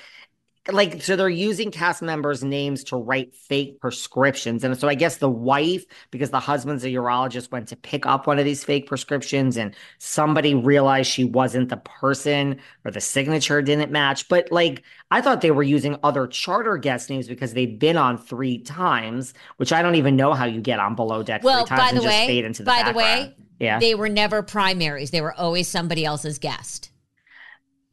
like 0.71 1.03
so 1.03 1.17
they're 1.17 1.29
using 1.29 1.71
cast 1.71 2.03
members 2.03 2.45
names 2.45 2.85
to 2.85 2.97
write 2.97 3.35
fake 3.35 3.81
prescriptions. 3.81 4.63
And 4.63 4.79
so 4.79 4.89
i 4.89 4.95
guess 4.95 5.17
the 5.17 5.31
wife 5.31 5.85
because 6.11 6.31
the 6.31 6.41
husband's 6.41 6.85
a 6.85 6.89
urologist 6.89 7.51
went 7.51 7.69
to 7.69 7.77
pick 7.77 8.07
up 8.07 8.27
one 8.27 8.39
of 8.39 8.45
these 8.45 8.63
fake 8.63 8.87
prescriptions 8.87 9.57
and 9.57 9.75
somebody 9.99 10.55
realized 10.55 11.11
she 11.11 11.25
wasn't 11.25 11.69
the 11.69 11.79
person 11.79 12.61
or 12.85 12.91
the 12.91 13.01
signature 13.01 13.63
didn't 13.63 13.91
match. 13.91 14.29
But 14.29 14.53
like 14.53 14.83
i 15.11 15.21
thought 15.21 15.41
they 15.41 15.51
were 15.51 15.63
using 15.63 15.97
other 16.03 16.27
charter 16.27 16.77
guest 16.77 17.11
names 17.11 17.27
because 17.27 17.55
they've 17.55 17.79
been 17.79 17.97
on 17.97 18.19
three 18.19 18.59
times 18.59 19.35
which 19.57 19.73
i 19.73 19.83
don't 19.83 19.97
even 19.97 20.15
know 20.17 20.35
how 20.35 20.45
you 20.45 20.61
get 20.61 20.79
on 20.79 20.95
below 20.95 21.23
deck 21.23 21.43
well, 21.43 21.67
three 21.67 21.77
times 21.77 21.93
by 21.93 21.99
the 21.99 22.07
way, 22.07 22.27
fade 22.27 22.45
into 22.45 22.63
the 22.63 22.67
by 22.67 22.83
background. 22.83 22.97
the 22.97 23.29
way 23.29 23.37
yeah. 23.61 23.79
they 23.79 23.95
were 23.95 24.09
never 24.09 24.43
primaries. 24.43 25.13
They 25.13 25.21
were 25.21 25.35
always 25.35 25.69
somebody 25.69 26.05
else's 26.05 26.39
guest. 26.39 26.91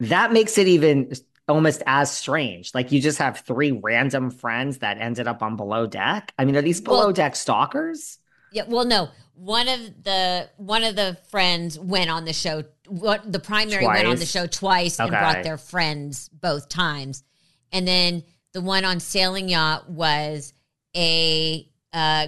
That 0.00 0.32
makes 0.32 0.58
it 0.58 0.66
even 0.66 1.12
almost 1.48 1.82
as 1.86 2.10
strange. 2.10 2.74
Like 2.74 2.92
you 2.92 3.00
just 3.00 3.18
have 3.18 3.40
three 3.40 3.72
random 3.72 4.30
friends 4.30 4.78
that 4.78 4.98
ended 4.98 5.26
up 5.26 5.42
on 5.42 5.56
below 5.56 5.86
deck. 5.86 6.32
I 6.38 6.44
mean, 6.44 6.56
are 6.56 6.62
these 6.62 6.80
below 6.80 7.06
well, 7.06 7.12
deck 7.12 7.36
stalkers? 7.36 8.18
Yeah. 8.52 8.64
Well, 8.68 8.84
no. 8.84 9.08
One 9.34 9.68
of 9.68 9.80
the 10.02 10.48
one 10.56 10.82
of 10.82 10.96
the 10.96 11.16
friends 11.30 11.78
went 11.78 12.10
on 12.10 12.24
the 12.24 12.32
show. 12.32 12.64
What 12.86 13.30
the 13.30 13.38
primary 13.38 13.84
twice. 13.84 13.96
went 13.98 14.08
on 14.08 14.16
the 14.16 14.26
show 14.26 14.46
twice 14.46 14.98
okay. 14.98 15.08
and 15.08 15.10
brought 15.10 15.42
their 15.44 15.58
friends 15.58 16.28
both 16.28 16.68
times, 16.68 17.22
and 17.70 17.86
then 17.86 18.24
the 18.52 18.60
one 18.60 18.84
on 18.84 18.98
sailing 18.98 19.48
yacht 19.48 19.88
was 19.88 20.52
a 20.96 21.68
uh, 21.92 22.26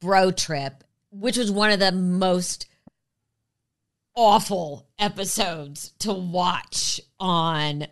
bro 0.00 0.30
trip, 0.30 0.84
which 1.10 1.38
was 1.38 1.50
one 1.50 1.70
of 1.70 1.78
the 1.78 1.92
most 1.92 2.66
awful 4.14 4.86
episodes 4.98 5.92
to 6.00 6.12
watch 6.12 7.00
on 7.18 7.86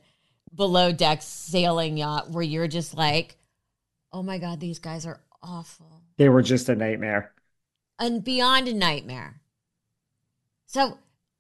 below 0.56 0.92
deck 0.92 1.20
sailing 1.22 1.96
yacht 1.96 2.30
where 2.30 2.42
you're 2.42 2.68
just 2.68 2.96
like, 2.96 3.36
oh 4.12 4.22
my 4.22 4.38
God, 4.38 4.60
these 4.60 4.78
guys 4.78 5.06
are 5.06 5.20
awful. 5.42 6.02
They 6.16 6.28
were 6.28 6.42
just 6.42 6.68
a 6.68 6.74
nightmare. 6.74 7.32
And 7.98 8.24
beyond 8.24 8.68
a 8.68 8.74
nightmare. 8.74 9.40
So 10.66 10.98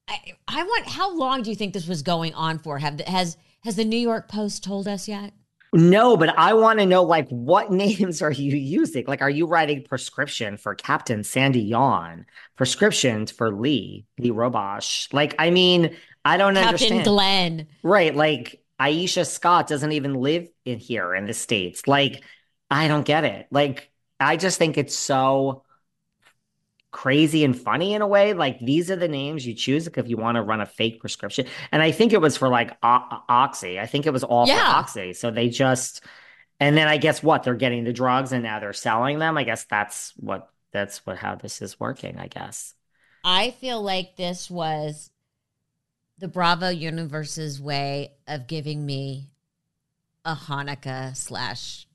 I, 0.08 0.34
I 0.46 0.62
want 0.62 0.88
how 0.88 1.14
long 1.16 1.42
do 1.42 1.50
you 1.50 1.56
think 1.56 1.74
this 1.74 1.88
was 1.88 2.02
going 2.02 2.34
on 2.34 2.58
for? 2.58 2.78
Have 2.78 3.00
has 3.00 3.36
has 3.64 3.76
the 3.76 3.84
New 3.84 3.98
York 3.98 4.28
Post 4.28 4.62
told 4.62 4.86
us 4.86 5.08
yet? 5.08 5.32
No, 5.72 6.16
but 6.16 6.36
I 6.38 6.54
want 6.54 6.78
to 6.78 6.86
know 6.86 7.02
like 7.02 7.28
what 7.28 7.70
names 7.72 8.22
are 8.22 8.30
you 8.30 8.56
using? 8.56 9.04
Like, 9.06 9.22
are 9.22 9.30
you 9.30 9.46
writing 9.46 9.82
prescription 9.82 10.56
for 10.56 10.74
Captain 10.74 11.24
Sandy 11.24 11.60
Yawn? 11.60 12.26
Prescriptions 12.56 13.30
for 13.30 13.50
Lee, 13.50 14.06
Lee 14.18 14.30
Rosbach? 14.30 15.12
Like, 15.12 15.34
I 15.38 15.50
mean, 15.50 15.96
I 16.24 16.36
don't 16.36 16.54
Captain 16.54 16.68
understand. 16.68 16.98
Captain 17.00 17.12
Glenn. 17.12 17.66
Right. 17.82 18.14
Like, 18.14 18.62
Aesha 18.80 19.26
Scott 19.26 19.68
doesn't 19.68 19.92
even 19.92 20.14
live 20.14 20.48
in 20.64 20.78
here 20.78 21.14
in 21.14 21.26
the 21.26 21.34
States. 21.34 21.86
Like, 21.86 22.22
I 22.70 22.88
don't 22.88 23.06
get 23.06 23.24
it. 23.24 23.46
Like, 23.50 23.90
I 24.20 24.36
just 24.36 24.58
think 24.58 24.76
it's 24.76 24.96
so 24.96 25.62
crazy 26.90 27.44
and 27.44 27.58
funny 27.58 27.94
in 27.94 28.02
a 28.02 28.06
way. 28.06 28.32
Like, 28.32 28.58
these 28.60 28.90
are 28.90 28.96
the 28.96 29.08
names 29.08 29.46
you 29.46 29.54
choose 29.54 29.86
if 29.86 30.08
you 30.08 30.16
want 30.16 30.36
to 30.36 30.42
run 30.42 30.60
a 30.60 30.66
fake 30.66 31.00
prescription. 31.00 31.46
And 31.70 31.82
I 31.82 31.90
think 31.90 32.12
it 32.12 32.20
was 32.20 32.36
for 32.36 32.48
like 32.48 32.76
o- 32.82 33.22
Oxy. 33.28 33.78
I 33.78 33.86
think 33.86 34.06
it 34.06 34.12
was 34.12 34.24
all 34.24 34.46
yeah. 34.46 34.72
for 34.72 34.78
Oxy. 34.78 35.12
So 35.12 35.30
they 35.30 35.48
just, 35.48 36.02
and 36.58 36.76
then 36.76 36.88
I 36.88 36.96
guess 36.96 37.22
what? 37.22 37.42
They're 37.42 37.54
getting 37.54 37.84
the 37.84 37.92
drugs 37.92 38.32
and 38.32 38.42
now 38.42 38.60
they're 38.60 38.72
selling 38.72 39.18
them. 39.18 39.36
I 39.36 39.44
guess 39.44 39.64
that's 39.64 40.12
what, 40.16 40.48
that's 40.72 41.04
what, 41.04 41.18
how 41.18 41.34
this 41.34 41.60
is 41.60 41.78
working, 41.78 42.18
I 42.18 42.28
guess. 42.28 42.74
I 43.22 43.50
feel 43.50 43.82
like 43.82 44.16
this 44.16 44.50
was 44.50 45.10
the 46.18 46.28
Bravo 46.28 46.68
universe's 46.68 47.60
way 47.60 48.12
of 48.26 48.46
giving 48.46 48.84
me 48.84 49.28
a 50.24 50.34
Hanukkah 50.34 51.16
slash 51.16 51.86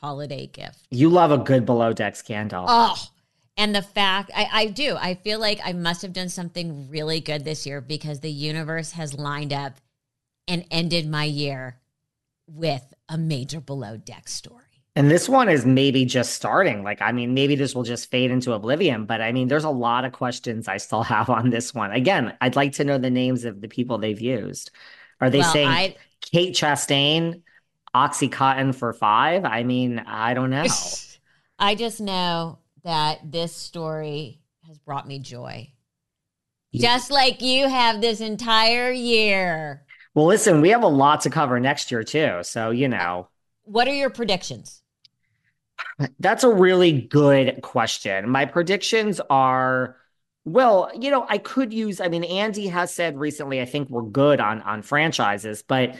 holiday 0.00 0.46
gift. 0.46 0.86
You 0.90 1.08
love 1.10 1.30
a 1.30 1.38
good 1.38 1.66
below 1.66 1.92
deck 1.92 2.16
scandal. 2.16 2.64
Oh, 2.68 2.96
and 3.56 3.74
the 3.74 3.82
fact 3.82 4.30
I, 4.34 4.48
I 4.52 4.66
do, 4.66 4.96
I 4.98 5.14
feel 5.14 5.38
like 5.38 5.60
I 5.64 5.72
must 5.72 6.02
have 6.02 6.12
done 6.12 6.28
something 6.28 6.88
really 6.90 7.20
good 7.20 7.44
this 7.44 7.66
year 7.66 7.80
because 7.80 8.20
the 8.20 8.30
universe 8.30 8.92
has 8.92 9.14
lined 9.14 9.52
up 9.52 9.74
and 10.48 10.64
ended 10.70 11.08
my 11.08 11.24
year 11.24 11.78
with 12.46 12.94
a 13.08 13.18
major 13.18 13.60
below 13.60 13.96
deck 13.96 14.28
story. 14.28 14.65
And 14.96 15.10
this 15.10 15.28
one 15.28 15.50
is 15.50 15.66
maybe 15.66 16.06
just 16.06 16.32
starting. 16.32 16.82
Like, 16.82 17.02
I 17.02 17.12
mean, 17.12 17.34
maybe 17.34 17.54
this 17.54 17.74
will 17.74 17.82
just 17.82 18.10
fade 18.10 18.30
into 18.30 18.54
oblivion, 18.54 19.04
but 19.04 19.20
I 19.20 19.30
mean, 19.30 19.46
there's 19.46 19.64
a 19.64 19.70
lot 19.70 20.06
of 20.06 20.12
questions 20.12 20.68
I 20.68 20.78
still 20.78 21.02
have 21.04 21.28
on 21.28 21.50
this 21.50 21.74
one. 21.74 21.92
Again, 21.92 22.34
I'd 22.40 22.56
like 22.56 22.72
to 22.72 22.84
know 22.84 22.96
the 22.96 23.10
names 23.10 23.44
of 23.44 23.60
the 23.60 23.68
people 23.68 23.98
they've 23.98 24.20
used. 24.20 24.70
Are 25.20 25.28
they 25.28 25.40
well, 25.40 25.52
saying 25.52 25.68
I... 25.68 25.96
Kate 26.22 26.54
Chastain, 26.54 27.42
Oxycontin 27.94 28.74
for 28.74 28.94
five? 28.94 29.44
I 29.44 29.64
mean, 29.64 29.98
I 29.98 30.32
don't 30.32 30.50
know. 30.50 30.66
I 31.58 31.74
just 31.74 32.00
know 32.00 32.58
that 32.82 33.20
this 33.30 33.54
story 33.54 34.40
has 34.66 34.78
brought 34.78 35.06
me 35.06 35.18
joy. 35.18 35.72
Yeah. 36.72 36.94
Just 36.94 37.10
like 37.10 37.42
you 37.42 37.68
have 37.68 38.00
this 38.00 38.22
entire 38.22 38.90
year. 38.92 39.84
Well, 40.14 40.26
listen, 40.26 40.62
we 40.62 40.70
have 40.70 40.82
a 40.82 40.88
lot 40.88 41.20
to 41.22 41.30
cover 41.30 41.60
next 41.60 41.90
year, 41.90 42.02
too. 42.02 42.38
So, 42.42 42.70
you 42.70 42.86
uh, 42.86 42.88
know. 42.88 43.28
What 43.64 43.88
are 43.88 43.94
your 43.94 44.10
predictions? 44.10 44.82
That's 46.18 46.44
a 46.44 46.52
really 46.52 46.92
good 46.92 47.62
question. 47.62 48.28
My 48.28 48.44
predictions 48.44 49.20
are 49.30 49.96
well, 50.44 50.92
you 50.96 51.10
know, 51.10 51.26
I 51.28 51.38
could 51.38 51.72
use 51.72 52.00
I 52.00 52.08
mean 52.08 52.24
Andy 52.24 52.68
has 52.68 52.92
said 52.92 53.18
recently 53.18 53.60
I 53.60 53.64
think 53.64 53.88
we're 53.90 54.02
good 54.02 54.40
on 54.40 54.62
on 54.62 54.82
franchises, 54.82 55.62
but 55.62 55.96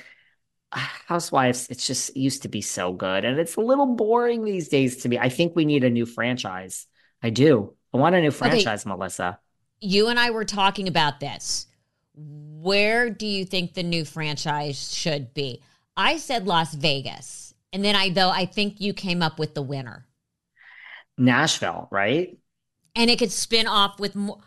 uh, 0.72 0.78
Housewives 1.06 1.68
it's 1.70 1.86
just 1.86 2.16
used 2.16 2.42
to 2.42 2.48
be 2.48 2.60
so 2.60 2.92
good 2.92 3.24
and 3.24 3.38
it's 3.38 3.56
a 3.56 3.60
little 3.60 3.94
boring 3.94 4.44
these 4.44 4.68
days 4.68 4.98
to 4.98 5.08
me. 5.08 5.18
I 5.18 5.28
think 5.28 5.56
we 5.56 5.64
need 5.64 5.84
a 5.84 5.90
new 5.90 6.06
franchise. 6.06 6.86
I 7.22 7.30
do. 7.30 7.74
I 7.94 7.98
want 7.98 8.14
a 8.14 8.20
new 8.20 8.30
franchise, 8.30 8.82
okay. 8.82 8.90
Melissa. 8.90 9.38
You 9.80 10.08
and 10.08 10.18
I 10.18 10.30
were 10.30 10.44
talking 10.44 10.88
about 10.88 11.20
this. 11.20 11.66
Where 12.14 13.10
do 13.10 13.26
you 13.26 13.44
think 13.44 13.74
the 13.74 13.82
new 13.82 14.04
franchise 14.04 14.94
should 14.94 15.32
be? 15.34 15.62
I 15.96 16.18
said 16.18 16.46
Las 16.46 16.74
Vegas. 16.74 17.45
And 17.72 17.84
then 17.84 17.96
I 17.96 18.10
though 18.10 18.30
I 18.30 18.46
think 18.46 18.80
you 18.80 18.92
came 18.94 19.22
up 19.22 19.38
with 19.38 19.54
the 19.54 19.62
winner. 19.62 20.06
Nashville, 21.18 21.88
right? 21.90 22.38
And 22.94 23.10
it 23.10 23.18
could 23.18 23.32
spin 23.32 23.66
off 23.66 23.98
with 24.00 24.14
more. 24.14 24.38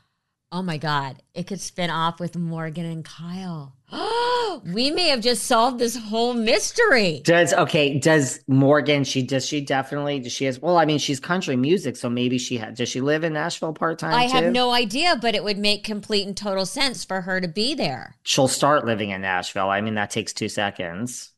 Oh 0.52 0.64
my 0.64 0.78
God. 0.78 1.22
It 1.36 1.46
could 1.46 1.62
spin 1.62 1.92
off 1.92 2.20
with 2.20 2.36
Morgan 2.36 2.86
and 2.86 3.06
Kyle. 3.06 3.76
Oh, 3.92 4.64
we 4.74 4.90
may 4.90 5.10
have 5.10 5.22
just 5.22 5.44
solved 5.44 5.78
this 5.78 5.96
whole 5.96 6.34
mystery. 6.34 7.22
Does 7.24 7.54
okay? 7.54 8.00
Does 8.00 8.40
Morgan? 8.48 9.04
She 9.04 9.22
does. 9.22 9.46
She 9.46 9.62
definitely. 9.62 10.20
Does 10.20 10.32
she 10.32 10.46
has? 10.46 10.60
Well, 10.60 10.78
I 10.78 10.86
mean, 10.86 10.98
she's 10.98 11.20
country 11.20 11.56
music, 11.56 11.98
so 11.98 12.10
maybe 12.10 12.40
she 12.40 12.58
had. 12.58 12.76
Does 12.76 12.90
she 12.90 13.00
live 13.00 13.24
in 13.24 13.34
Nashville 13.34 13.74
part 13.74 14.00
time? 14.00 14.14
I 14.14 14.24
have 14.24 14.52
no 14.52 14.72
idea, 14.72 15.18
but 15.22 15.36
it 15.36 15.44
would 15.44 15.60
make 15.60 15.84
complete 15.84 16.26
and 16.26 16.36
total 16.36 16.66
sense 16.66 17.06
for 17.06 17.22
her 17.22 17.40
to 17.40 17.48
be 17.48 17.76
there. 17.76 18.16
She'll 18.24 18.48
start 18.48 18.86
living 18.86 19.12
in 19.12 19.22
Nashville. 19.22 19.70
I 19.70 19.82
mean, 19.82 19.96
that 19.96 20.10
takes 20.10 20.34
two 20.34 20.50
seconds. 20.50 21.32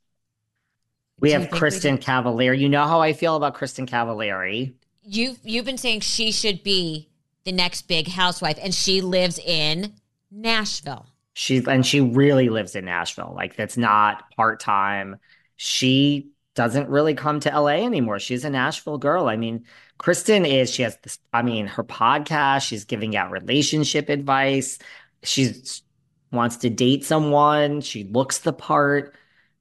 We 1.22 1.32
have 1.32 1.44
think 1.44 1.54
we 1.54 1.60
Kristen 1.60 1.98
could- 1.98 2.60
You 2.60 2.68
know 2.70 2.86
how 2.86 3.02
I 3.02 3.14
feel 3.14 3.36
about 3.36 3.56
Kristin 3.56 3.88
Cavallari. 3.88 4.74
You've 5.04 5.40
you've 5.44 5.66
been 5.66 5.78
saying 5.78 6.02
she 6.02 6.32
should 6.32 6.64
be 6.64 7.10
the 7.46 7.52
next 7.52 7.84
big 7.88 8.08
housewife, 8.08 8.60
and 8.62 8.74
she 8.74 9.02
lives 9.02 9.40
in 9.40 9.94
Nashville. 10.30 11.06
She 11.34 11.64
and 11.66 11.86
she 11.86 12.02
really 12.02 12.50
lives 12.50 12.76
in 12.76 12.86
Nashville. 12.86 13.34
Like 13.36 13.56
that's 13.56 13.78
not 13.78 14.30
part 14.36 14.60
time. 14.60 15.18
She 15.56 16.30
doesn't 16.56 16.90
really 16.90 17.14
come 17.14 17.40
to 17.40 17.50
LA 17.50 17.86
anymore. 17.86 18.20
She's 18.20 18.44
a 18.44 18.50
Nashville 18.50 18.98
girl. 18.98 19.28
I 19.28 19.38
mean, 19.38 19.64
Kristen 19.98 20.46
is. 20.46 20.70
She 20.72 20.84
has 20.84 20.98
this. 21.04 21.18
I 21.32 21.42
mean, 21.42 21.68
her 21.68 21.84
podcast. 21.84 22.68
She's 22.68 22.84
giving 22.84 23.16
out 23.16 23.32
relationship 23.32 24.10
advice. 24.10 24.78
She's 25.24 25.84
wants 26.32 26.58
to 26.58 26.70
date 26.70 27.06
someone. 27.06 27.82
She 27.82 28.04
looks 28.06 28.40
the 28.40 28.54
part. 28.54 29.16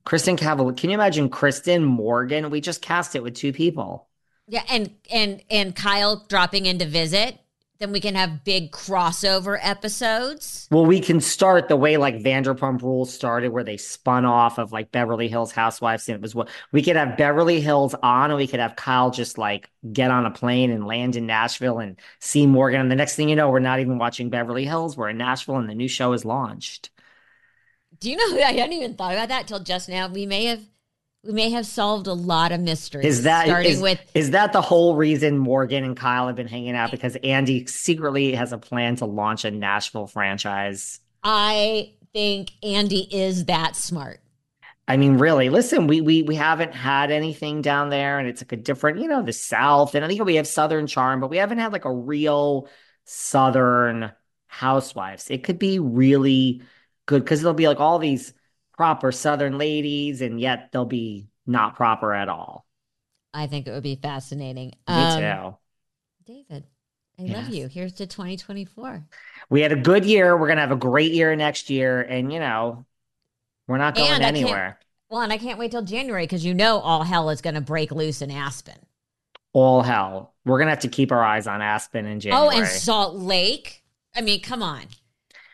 Kristin 0.04 0.38
Cavallari. 0.38 0.76
Can 0.76 0.90
you 0.90 0.94
imagine 0.94 1.28
Kristen 1.28 1.84
Morgan? 1.84 2.50
We 2.50 2.60
just 2.60 2.82
cast 2.82 3.14
it 3.14 3.22
with 3.22 3.34
two 3.34 3.52
people. 3.52 4.08
Yeah, 4.48 4.64
and 4.68 4.94
and 5.10 5.42
and 5.50 5.76
Kyle 5.76 6.24
dropping 6.28 6.66
in 6.66 6.78
to 6.78 6.86
visit. 6.86 7.38
Then 7.78 7.92
we 7.92 8.00
can 8.00 8.14
have 8.14 8.44
big 8.44 8.72
crossover 8.72 9.58
episodes. 9.62 10.68
Well, 10.70 10.84
we 10.84 11.00
can 11.00 11.18
start 11.18 11.68
the 11.68 11.76
way 11.76 11.96
like 11.96 12.16
Vanderpump 12.16 12.82
Rules 12.82 13.14
started, 13.14 13.52
where 13.52 13.64
they 13.64 13.78
spun 13.78 14.26
off 14.26 14.58
of 14.58 14.70
like 14.70 14.92
Beverly 14.92 15.28
Hills 15.28 15.50
Housewives, 15.50 16.06
and 16.06 16.16
it 16.16 16.20
was 16.20 16.34
what 16.34 16.50
we 16.72 16.82
could 16.82 16.96
have 16.96 17.16
Beverly 17.16 17.58
Hills 17.62 17.94
on, 18.02 18.30
and 18.30 18.36
we 18.36 18.46
could 18.46 18.60
have 18.60 18.76
Kyle 18.76 19.10
just 19.10 19.38
like 19.38 19.70
get 19.94 20.10
on 20.10 20.26
a 20.26 20.30
plane 20.30 20.70
and 20.70 20.86
land 20.86 21.16
in 21.16 21.24
Nashville 21.24 21.78
and 21.78 21.96
see 22.18 22.46
Morgan. 22.46 22.82
And 22.82 22.90
the 22.90 22.96
next 22.96 23.16
thing 23.16 23.30
you 23.30 23.36
know, 23.36 23.48
we're 23.48 23.60
not 23.60 23.80
even 23.80 23.96
watching 23.96 24.28
Beverly 24.28 24.66
Hills; 24.66 24.94
we're 24.94 25.08
in 25.08 25.16
Nashville, 25.16 25.56
and 25.56 25.70
the 25.70 25.74
new 25.74 25.88
show 25.88 26.12
is 26.12 26.26
launched. 26.26 26.90
Do 28.00 28.10
you 28.10 28.16
know? 28.16 28.42
I 28.44 28.52
hadn't 28.52 28.72
even 28.72 28.94
thought 28.94 29.12
about 29.12 29.28
that 29.28 29.46
till 29.46 29.60
just 29.60 29.88
now. 29.88 30.08
We 30.08 30.26
may 30.26 30.46
have 30.46 30.62
we 31.22 31.32
may 31.32 31.50
have 31.50 31.66
solved 31.66 32.06
a 32.06 32.14
lot 32.14 32.50
of 32.50 32.60
mysteries. 32.60 33.04
Is 33.04 33.22
that 33.24 33.46
starting 33.46 33.72
is, 33.72 33.80
with 33.80 34.00
is 34.14 34.30
that 34.30 34.52
the 34.52 34.62
whole 34.62 34.96
reason 34.96 35.38
Morgan 35.38 35.84
and 35.84 35.96
Kyle 35.96 36.26
have 36.26 36.36
been 36.36 36.48
hanging 36.48 36.74
out 36.74 36.90
because 36.90 37.16
Andy 37.16 37.66
secretly 37.66 38.34
has 38.34 38.52
a 38.52 38.58
plan 38.58 38.96
to 38.96 39.04
launch 39.04 39.44
a 39.44 39.50
Nashville 39.50 40.06
franchise? 40.06 41.00
I 41.22 41.92
think 42.14 42.52
Andy 42.62 43.06
is 43.14 43.44
that 43.46 43.76
smart. 43.76 44.20
I 44.88 44.96
mean, 44.96 45.18
really, 45.18 45.50
listen, 45.50 45.86
we 45.86 46.00
we 46.00 46.22
we 46.22 46.34
haven't 46.34 46.74
had 46.74 47.10
anything 47.10 47.60
down 47.60 47.90
there, 47.90 48.18
and 48.18 48.26
it's 48.26 48.42
like 48.42 48.52
a 48.52 48.56
different, 48.56 48.98
you 48.98 49.06
know, 49.06 49.22
the 49.22 49.32
South, 49.32 49.94
and 49.94 50.04
I 50.04 50.08
think 50.08 50.24
we 50.24 50.36
have 50.36 50.48
Southern 50.48 50.86
charm, 50.86 51.20
but 51.20 51.30
we 51.30 51.36
haven't 51.36 51.58
had 51.58 51.72
like 51.72 51.84
a 51.84 51.92
real 51.92 52.66
Southern 53.04 54.10
housewives. 54.48 55.30
It 55.30 55.44
could 55.44 55.58
be 55.58 55.78
really 55.78 56.62
good 57.10 57.24
because 57.24 57.42
there'll 57.42 57.54
be 57.54 57.68
like 57.68 57.80
all 57.80 57.98
these 57.98 58.32
proper 58.76 59.12
Southern 59.12 59.58
ladies, 59.58 60.22
and 60.22 60.40
yet 60.40 60.70
they'll 60.72 60.84
be 60.86 61.28
not 61.46 61.76
proper 61.76 62.14
at 62.14 62.28
all. 62.28 62.66
I 63.34 63.46
think 63.46 63.66
it 63.66 63.72
would 63.72 63.82
be 63.82 63.96
fascinating. 63.96 64.68
Me 64.88 64.94
Um, 64.94 65.20
too. 65.20 65.56
David, 66.24 66.64
I 67.18 67.22
love 67.22 67.48
you. 67.52 67.66
Here's 67.66 67.92
to 67.94 68.06
2024. 68.06 69.04
We 69.50 69.60
had 69.60 69.72
a 69.72 69.76
good 69.76 70.04
year. 70.04 70.36
We're 70.36 70.48
gonna 70.48 70.60
have 70.62 70.72
a 70.72 70.76
great 70.76 71.12
year 71.12 71.34
next 71.36 71.68
year, 71.68 72.00
and 72.00 72.32
you 72.32 72.38
know, 72.38 72.86
we're 73.66 73.78
not 73.78 73.94
going 73.96 74.10
And 74.10 74.24
anywhere. 74.24 74.78
Well, 75.10 75.22
and 75.22 75.32
I 75.32 75.38
can't 75.38 75.58
wait 75.58 75.72
till 75.72 75.82
January 75.82 76.22
because 76.24 76.44
you 76.44 76.54
know 76.54 76.78
all 76.78 77.02
hell 77.02 77.30
is 77.30 77.40
going 77.40 77.56
to 77.56 77.60
break 77.60 77.90
loose 77.90 78.22
in 78.22 78.30
Aspen. 78.30 78.76
All 79.52 79.82
hell. 79.82 80.34
We're 80.44 80.60
gonna 80.60 80.70
have 80.70 80.80
to 80.80 80.88
keep 80.88 81.10
our 81.10 81.22
eyes 81.24 81.48
on 81.48 81.60
Aspen 81.60 82.06
in 82.06 82.20
January. 82.20 82.46
Oh, 82.46 82.50
and 82.56 82.66
Salt 82.66 83.16
Lake. 83.16 83.82
I 84.14 84.20
mean, 84.20 84.40
come 84.40 84.62
on. 84.62 84.82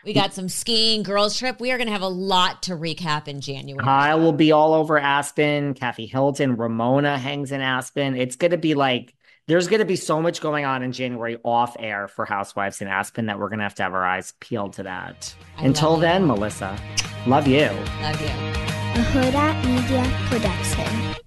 We 0.07 0.13
got 0.13 0.33
some 0.33 0.49
skiing, 0.49 1.03
girls 1.03 1.37
trip. 1.37 1.59
We 1.59 1.73
are 1.73 1.79
going 1.79 1.89
to 1.89 1.93
have 1.93 2.01
a 2.01 2.07
lot 2.07 2.63
to 2.65 2.77
recap 2.77 3.27
in 3.27 3.41
January. 3.41 3.85
I 3.85 4.15
will 4.15 4.33
be 4.33 4.53
all 4.53 4.73
over 4.73 5.01
Aspen. 5.01 5.75
Kathy 5.75 6.07
Hilton, 6.07 6.55
Ramona 6.57 7.19
hangs 7.19 7.51
in 7.51 7.61
Aspen. 7.61 8.15
It's 8.15 8.37
going 8.37 8.53
to 8.53 8.57
be 8.57 8.75
like, 8.75 9.17
there's 9.49 9.67
going 9.67 9.81
to 9.81 9.85
be 9.85 9.97
so 9.97 10.23
much 10.23 10.41
going 10.41 10.65
on 10.65 10.85
in 10.85 10.93
January 10.93 11.39
off 11.43 11.75
air 11.81 12.07
for 12.07 12.25
Housewives 12.25 12.81
in 12.81 12.87
Aspen 12.87 13.27
that 13.27 13.41
we're 13.41 13.49
going 13.49 13.59
to 13.59 13.65
have 13.65 13.75
to 13.75 13.83
have 13.83 13.95
our 13.95 14.07
eyes 14.07 14.33
peeled 14.39 14.75
to 14.75 14.85
that. 14.85 15.35
I 15.59 15.65
Until 15.65 15.91
love 15.91 15.99
you. 15.99 16.03
then, 16.03 16.27
Melissa, 16.29 16.79
love 17.27 17.49
you. 17.49 17.67
Love 18.01 18.21
you. 18.21 18.29
a 18.29 19.05
Hurrdat 19.11 19.65
Media 19.65 20.29
Production. 20.29 21.26